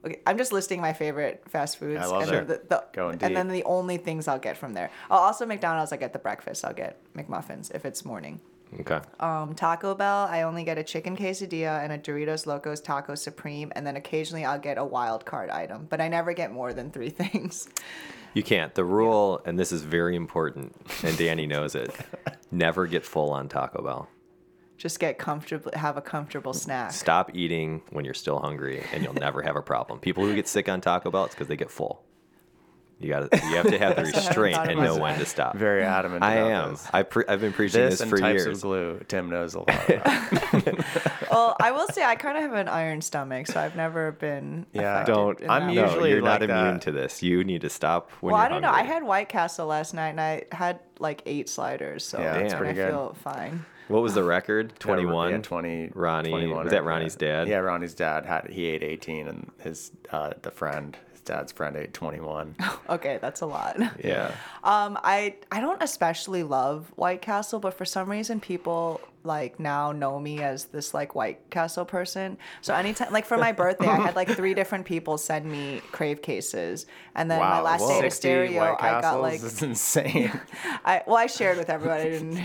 [0.06, 2.02] okay, I'm just listing my favorite fast foods.
[2.02, 2.48] I love and it.
[2.48, 4.90] then The, the, Going and then the only things I'll get from there.
[5.10, 6.66] I'll also McDonald's, I get the breakfast.
[6.66, 8.40] I'll get McMuffins if it's morning.
[8.80, 9.02] Okay.
[9.20, 13.72] Um, Taco Bell, I only get a chicken quesadilla and a Doritos Locos Taco Supreme,
[13.76, 16.90] and then occasionally I'll get a wild card item, but I never get more than
[16.90, 17.68] three things.
[18.34, 18.74] You can't.
[18.74, 20.74] The rule, and this is very important,
[21.04, 21.94] and Danny knows it.
[22.50, 24.08] Never get full on Taco Bell.
[24.82, 26.92] Just get comfortable, have a comfortable snack.
[26.92, 30.00] Stop eating when you're still hungry, and you'll never have a problem.
[30.00, 32.02] People who get sick on Taco Bell, it's because they get full.
[33.00, 33.38] You got to.
[33.38, 35.56] You have to have the restraint and know when to stop.
[35.56, 36.24] Very adamant.
[36.24, 36.72] I am.
[36.72, 38.58] This, I pre- I've been preaching this this, and for types years.
[38.58, 39.00] of glue.
[39.08, 39.90] Tim knows a lot.
[39.90, 40.86] About.
[41.32, 44.66] well, I will say I kind of have an iron stomach, so I've never been.
[44.74, 45.04] Yeah.
[45.04, 45.40] Don't.
[45.48, 46.82] I'm that no, usually you're not like immune that.
[46.84, 47.22] to this.
[47.22, 48.72] You need to stop when Well, you're I don't know.
[48.72, 52.54] I had White Castle last night, and I had like eight sliders, so Yeah, that's
[52.54, 52.90] I pretty good.
[52.90, 53.66] feel fine.
[53.88, 54.74] What was the record?
[54.80, 55.32] Twenty-one.
[55.32, 55.92] Yeah, 20.
[55.94, 57.48] Ronnie- 21 was that Ronnie's dad?
[57.48, 60.96] Yeah, Ronnie's dad had he ate 18, and his uh, the friend,
[61.26, 62.56] dad's friend, ate 21.
[62.90, 63.78] Okay, that's a lot.
[64.04, 64.34] Yeah.
[64.64, 69.92] Um, I I don't especially love White Castle, but for some reason people like now
[69.92, 72.38] know me as this like White Castle person.
[72.62, 76.22] So anytime, like for my birthday, I had like three different people send me crave
[76.22, 76.86] cases,
[77.16, 80.32] and then my last day to 60 Estereo, I got like is insane.
[80.86, 82.02] I well, I shared with everybody.
[82.02, 82.38] I didn't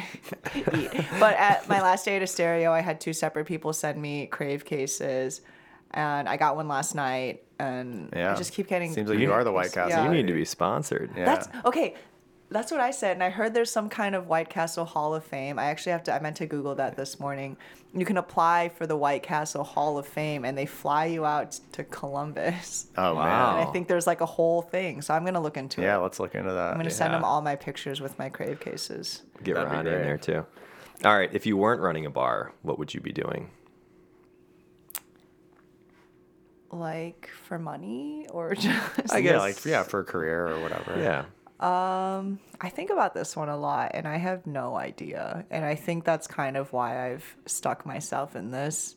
[0.75, 4.27] eat, but at my last day to Estereo, I had two separate people send me
[4.27, 5.41] crave cases,
[5.93, 8.93] and I got one last night, and yeah, I just keep getting.
[8.93, 9.91] Seems like you are the White Castle.
[9.91, 10.05] Yeah.
[10.05, 11.11] You need to be sponsored.
[11.17, 11.25] Yeah.
[11.25, 11.95] That's okay.
[12.49, 15.25] That's what I said, and I heard there's some kind of White Castle Hall of
[15.25, 15.59] Fame.
[15.59, 16.15] I actually have to.
[16.15, 17.57] I meant to Google that this morning.
[17.93, 21.59] You can apply for the White Castle Hall of Fame, and they fly you out
[21.73, 22.87] to Columbus.
[22.97, 23.49] Oh Wow.
[23.49, 23.67] And man.
[23.67, 25.03] I think there's like a whole thing.
[25.03, 25.91] So I'm gonna look into Yeah, it.
[25.91, 26.71] Yeah, let's look into that.
[26.71, 29.23] I'm gonna send them all my pictures with my crave cases.
[29.43, 30.47] Get That'd be in there too.
[31.05, 31.31] All right.
[31.33, 33.51] If you weren't running a bar, what would you be doing?
[36.79, 39.13] Like for money or just?
[39.13, 40.99] I yeah, guess- like yeah, for a career or whatever.
[40.99, 41.25] Yeah.
[41.59, 45.47] Um, I think about this one a lot, and I have no idea.
[45.51, 48.95] And I think that's kind of why I've stuck myself in this.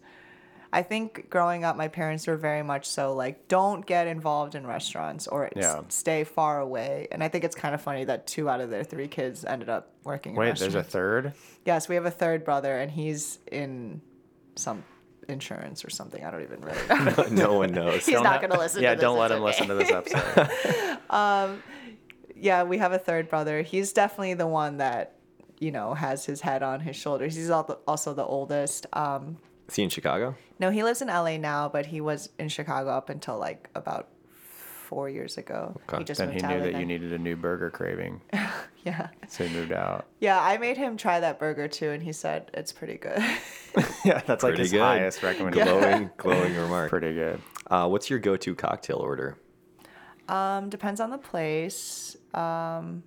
[0.74, 4.68] I think growing up, my parents were very much so like, don't get involved in
[4.68, 5.82] restaurants or s- Yeah.
[5.88, 7.08] stay far away.
[7.12, 9.70] And I think it's kind of funny that two out of their three kids ended
[9.70, 10.34] up working.
[10.34, 11.34] in Wait, there's a third.
[11.66, 14.02] yes, we have a third brother, and he's in
[14.56, 14.84] some
[15.30, 16.24] insurance or something.
[16.24, 17.44] I don't even really know.
[17.46, 18.06] no one knows.
[18.06, 18.82] He's Don't not going to listen.
[18.84, 19.46] Yeah, to this, Yeah, don't let him okay.
[19.46, 21.00] listen to this episode.
[22.36, 23.62] yeah, we have a third brother.
[23.62, 25.16] He's definitely the one that,
[25.60, 27.36] you know, has his head on his shoulders.
[27.36, 28.86] He's also the oldest.
[28.94, 29.38] Um,
[29.68, 30.36] Is he in Chicago?
[30.60, 34.10] no, he lives in LA now, but he was in Chicago up until like about
[34.90, 35.80] four years ago.
[35.88, 35.99] Okay.
[35.99, 38.22] He just then moved he knew LA that you needed a new burger craving,
[38.84, 39.10] Yeah.
[39.28, 40.07] so he moved out.
[40.20, 43.20] Yeah, I made him try that burger too, and he said it's pretty good.
[44.03, 44.82] yeah, that's like his good.
[44.82, 45.68] highest recommendation.
[45.68, 46.90] Glowing, glowing remark.
[46.98, 47.40] Pretty good.
[47.70, 49.38] Uh, what's your go-to cocktail order?
[50.28, 52.18] um, depends on the place.
[52.34, 53.03] Um,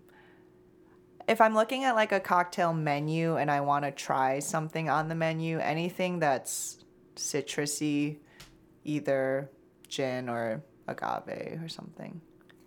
[1.28, 5.09] if I'm looking at like a cocktail menu and I want to try something on
[5.09, 6.78] the menu, anything that's
[7.16, 8.18] citrusy,
[8.84, 9.50] either
[9.88, 12.20] gin or agave or something.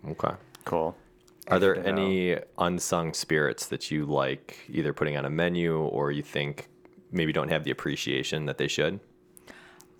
[0.08, 0.34] Okay.
[0.64, 0.96] Cool.
[1.48, 1.90] Are there Good know.
[1.92, 6.68] any unsung spirits that you like either putting on a menu or you think
[7.12, 8.98] maybe don't have the appreciation that they should?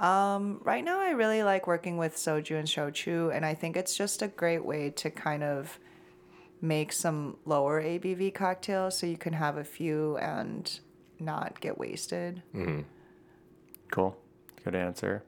[0.00, 3.96] Um, right now, I really like working with soju and shochu, and I think it's
[3.96, 5.78] just a great way to kind of
[6.60, 10.80] make some lower ABV cocktails so you can have a few and
[11.18, 12.42] not get wasted.
[13.90, 14.16] Cool.
[14.64, 15.22] Good answer.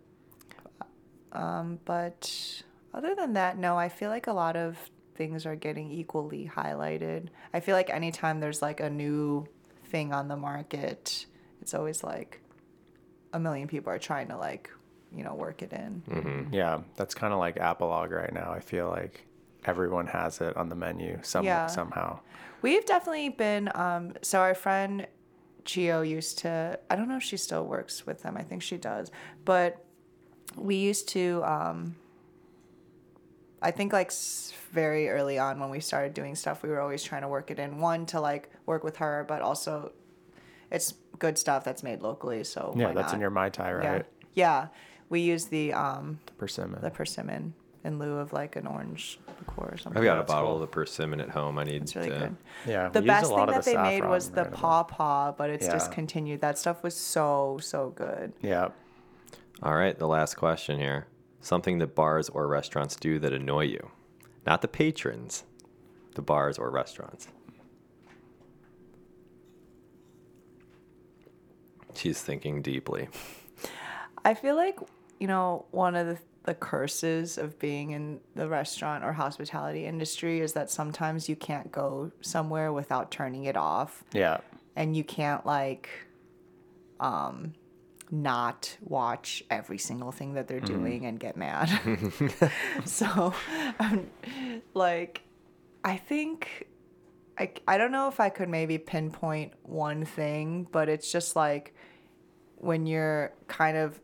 [1.33, 2.63] But
[2.95, 4.77] other than that, no, I feel like a lot of
[5.15, 7.29] things are getting equally highlighted.
[7.53, 9.47] I feel like anytime there's like a new
[9.87, 11.27] thing on the market,
[11.61, 12.41] it's always like
[13.33, 14.71] a million people are trying to like
[15.15, 16.03] you know, work it in.
[16.11, 16.53] Mm-hmm.
[16.53, 18.53] Yeah, that's kind of like Apologue right now.
[18.53, 19.25] I feel like
[19.65, 21.67] everyone has it on the menu some Yeah.
[21.67, 22.21] somehow.
[22.61, 23.71] We've definitely been.
[23.75, 25.07] Um, so our friend
[25.65, 26.79] Chio used to.
[26.91, 28.37] I don't know if she still works with them.
[28.37, 29.11] I think she does.
[29.47, 29.83] But
[30.57, 31.43] we used to.
[31.45, 31.97] Um,
[33.61, 34.13] I think like
[34.73, 37.59] very early on when we started doing stuff, we were always trying to work it
[37.59, 37.81] in.
[37.81, 39.93] One to like work with her, but also
[40.71, 42.45] it's good stuff that's made locally.
[42.45, 43.85] So Yeah, why that's in your Mai Tai, right?
[43.85, 44.03] Yeah,
[44.35, 44.67] yeah.
[45.09, 46.81] We use the um Persimmon.
[46.83, 47.55] the persimmon
[47.85, 49.99] in lieu of like an orange liqueur or something.
[49.99, 50.55] I've got a that's bottle cool.
[50.57, 51.59] of the persimmon at home.
[51.59, 52.19] I need It's really to.
[52.19, 52.37] good.
[52.67, 54.47] yeah, The we a best lot thing of that the they made was the right
[54.49, 55.73] about- paw paw, but it's Yeah.
[55.73, 56.41] discontinued.
[56.43, 58.33] That stuff was so so good.
[58.43, 58.69] Yeah.
[59.63, 61.07] All right, the last question here.
[61.41, 63.91] Something that bars or restaurants do that annoy you.
[64.47, 65.45] Not the patrons,
[66.15, 67.29] the bars or restaurants.
[71.95, 73.09] She's thinking deeply.
[74.25, 74.79] I feel like
[75.19, 80.41] you know one of the the curses of being in the restaurant or hospitality industry
[80.41, 84.39] is that sometimes you can't go somewhere without turning it off, Yeah.
[84.75, 85.91] and you can't like
[87.01, 87.53] um
[88.11, 91.71] not watch every single thing that they're doing and get mad.
[92.85, 93.35] so,
[93.79, 94.07] um,
[94.75, 95.23] like,
[95.85, 96.69] I think
[97.39, 101.75] I, I don't know if I could maybe pinpoint one thing, but it's just like
[102.57, 104.01] when you're kind of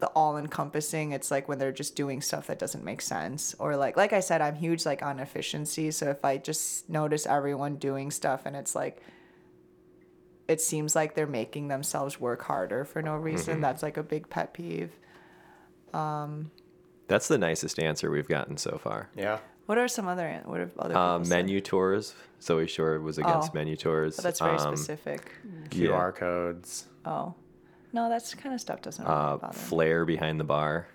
[0.00, 3.54] the all encompassing, it's like when they're just doing stuff that doesn't make sense.
[3.58, 5.90] Or like like I said, I'm huge like on efficiency.
[5.90, 9.02] So if I just notice everyone doing stuff and it's like
[10.48, 14.28] it seems like they're making themselves work harder for no reason, that's like a big
[14.30, 14.90] pet peeve.
[15.92, 19.08] That's the nicest answer we've gotten so far.
[19.16, 19.38] Yeah.
[19.66, 21.28] What are some other what have other people Uh, said?
[21.30, 22.14] menu tours.
[22.42, 23.54] Zoe Shore was against Oh.
[23.54, 24.16] menu tours.
[24.16, 25.32] But that's very Um, specific.
[25.70, 25.88] Yeah.
[25.90, 26.86] QR codes.
[27.04, 27.34] Oh.
[27.92, 29.64] No, that's kind of stuff doesn't really Uh, bother me.
[29.64, 30.86] flair behind the bar.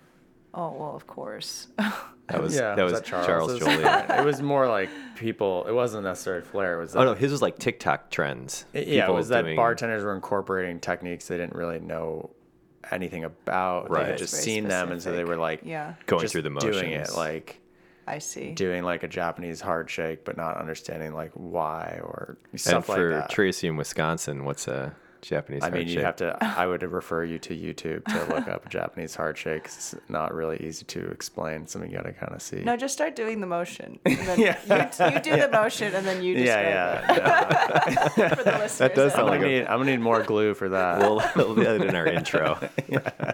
[0.52, 1.68] Oh, well, of course.
[2.28, 2.74] That was yeah.
[2.74, 3.58] that was, that Charles, Charles's?
[3.60, 4.10] Joliet.
[4.20, 5.66] it was more like people.
[5.66, 6.78] It wasn't necessarily flair.
[6.78, 6.96] It was.
[6.96, 8.64] oh no, his was like TikTok trends.
[8.72, 12.30] Yeah, it People was that doing- bartenders were incorporating techniques they didn't really know
[12.90, 13.88] anything about.
[13.88, 14.06] They Right.
[14.08, 16.92] had just very seen them, and so they were like, yeah, Going through the doing
[16.92, 17.16] it, motions.
[17.16, 17.60] like
[18.06, 18.52] I see.
[18.52, 23.10] doing like a Japanese hard shake, but not understanding like why or And stuff for
[23.10, 23.30] like that.
[23.30, 24.94] Tracy in Wisconsin, what's a
[25.28, 25.62] Japanese?
[25.64, 26.36] I mean, you have to.
[26.58, 29.64] I would refer you to YouTube to look up Japanese hard shake.
[29.64, 31.66] 'cause It's not really easy to explain.
[31.66, 32.60] Something you got to kind of see.
[32.62, 33.98] No, just start doing the motion.
[34.06, 34.58] And then Yeah.
[35.08, 38.26] you, you do the motion and then you describe yeah, yeah.
[38.26, 38.92] it for the listeners.
[38.94, 39.66] does sound I'm like gonna a- need.
[39.66, 40.98] I'm gonna need more glue for that.
[41.00, 42.58] We'll, we'll do that in our intro.
[42.88, 43.32] yeah.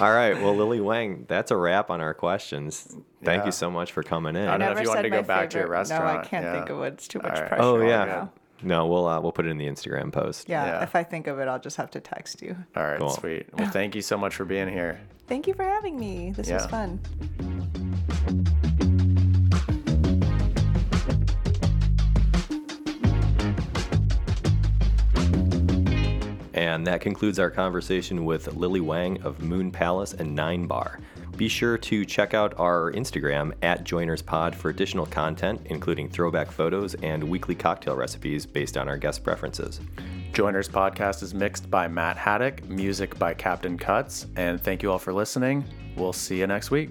[0.00, 0.40] All right.
[0.40, 2.96] Well, Lily Wang, that's a wrap on our questions.
[3.22, 3.46] Thank Yeah.
[3.46, 4.48] you so much for coming in.
[4.48, 5.88] I don't know if Never you wanted said to go my back to your favorite-
[5.90, 6.52] No, I can't Yeah.
[6.54, 6.94] think of it.
[6.94, 7.48] It's too much All right.
[7.48, 7.62] pressure.
[7.62, 8.26] Oh right yeah.
[8.64, 8.78] Now.
[8.80, 10.48] No, we'll uh, we'll put it in the Instagram post.
[10.48, 10.64] yeah.
[10.66, 10.82] Yeah.
[10.82, 12.56] If I think of it, I'll just have to text you.
[12.76, 13.10] All right, Cool.
[13.10, 13.46] sweet.
[13.56, 15.00] Well, thank you so much for being here.
[15.28, 16.32] Thank you for having me.
[16.36, 17.00] This was fun.
[26.54, 31.00] And that concludes our conversation with Lily Wang of Moon Palace and Nine Bar.
[31.42, 36.94] Be sure to check out our Instagram at JoinersPod for additional content, including throwback photos
[37.02, 39.80] and weekly cocktail recipes based on our guest preferences.
[40.32, 45.00] Joiners podcast is mixed by Matt Haddock, music by Captain Cuts, and thank you all
[45.00, 45.64] for listening.
[45.96, 46.90] We'll see you next week.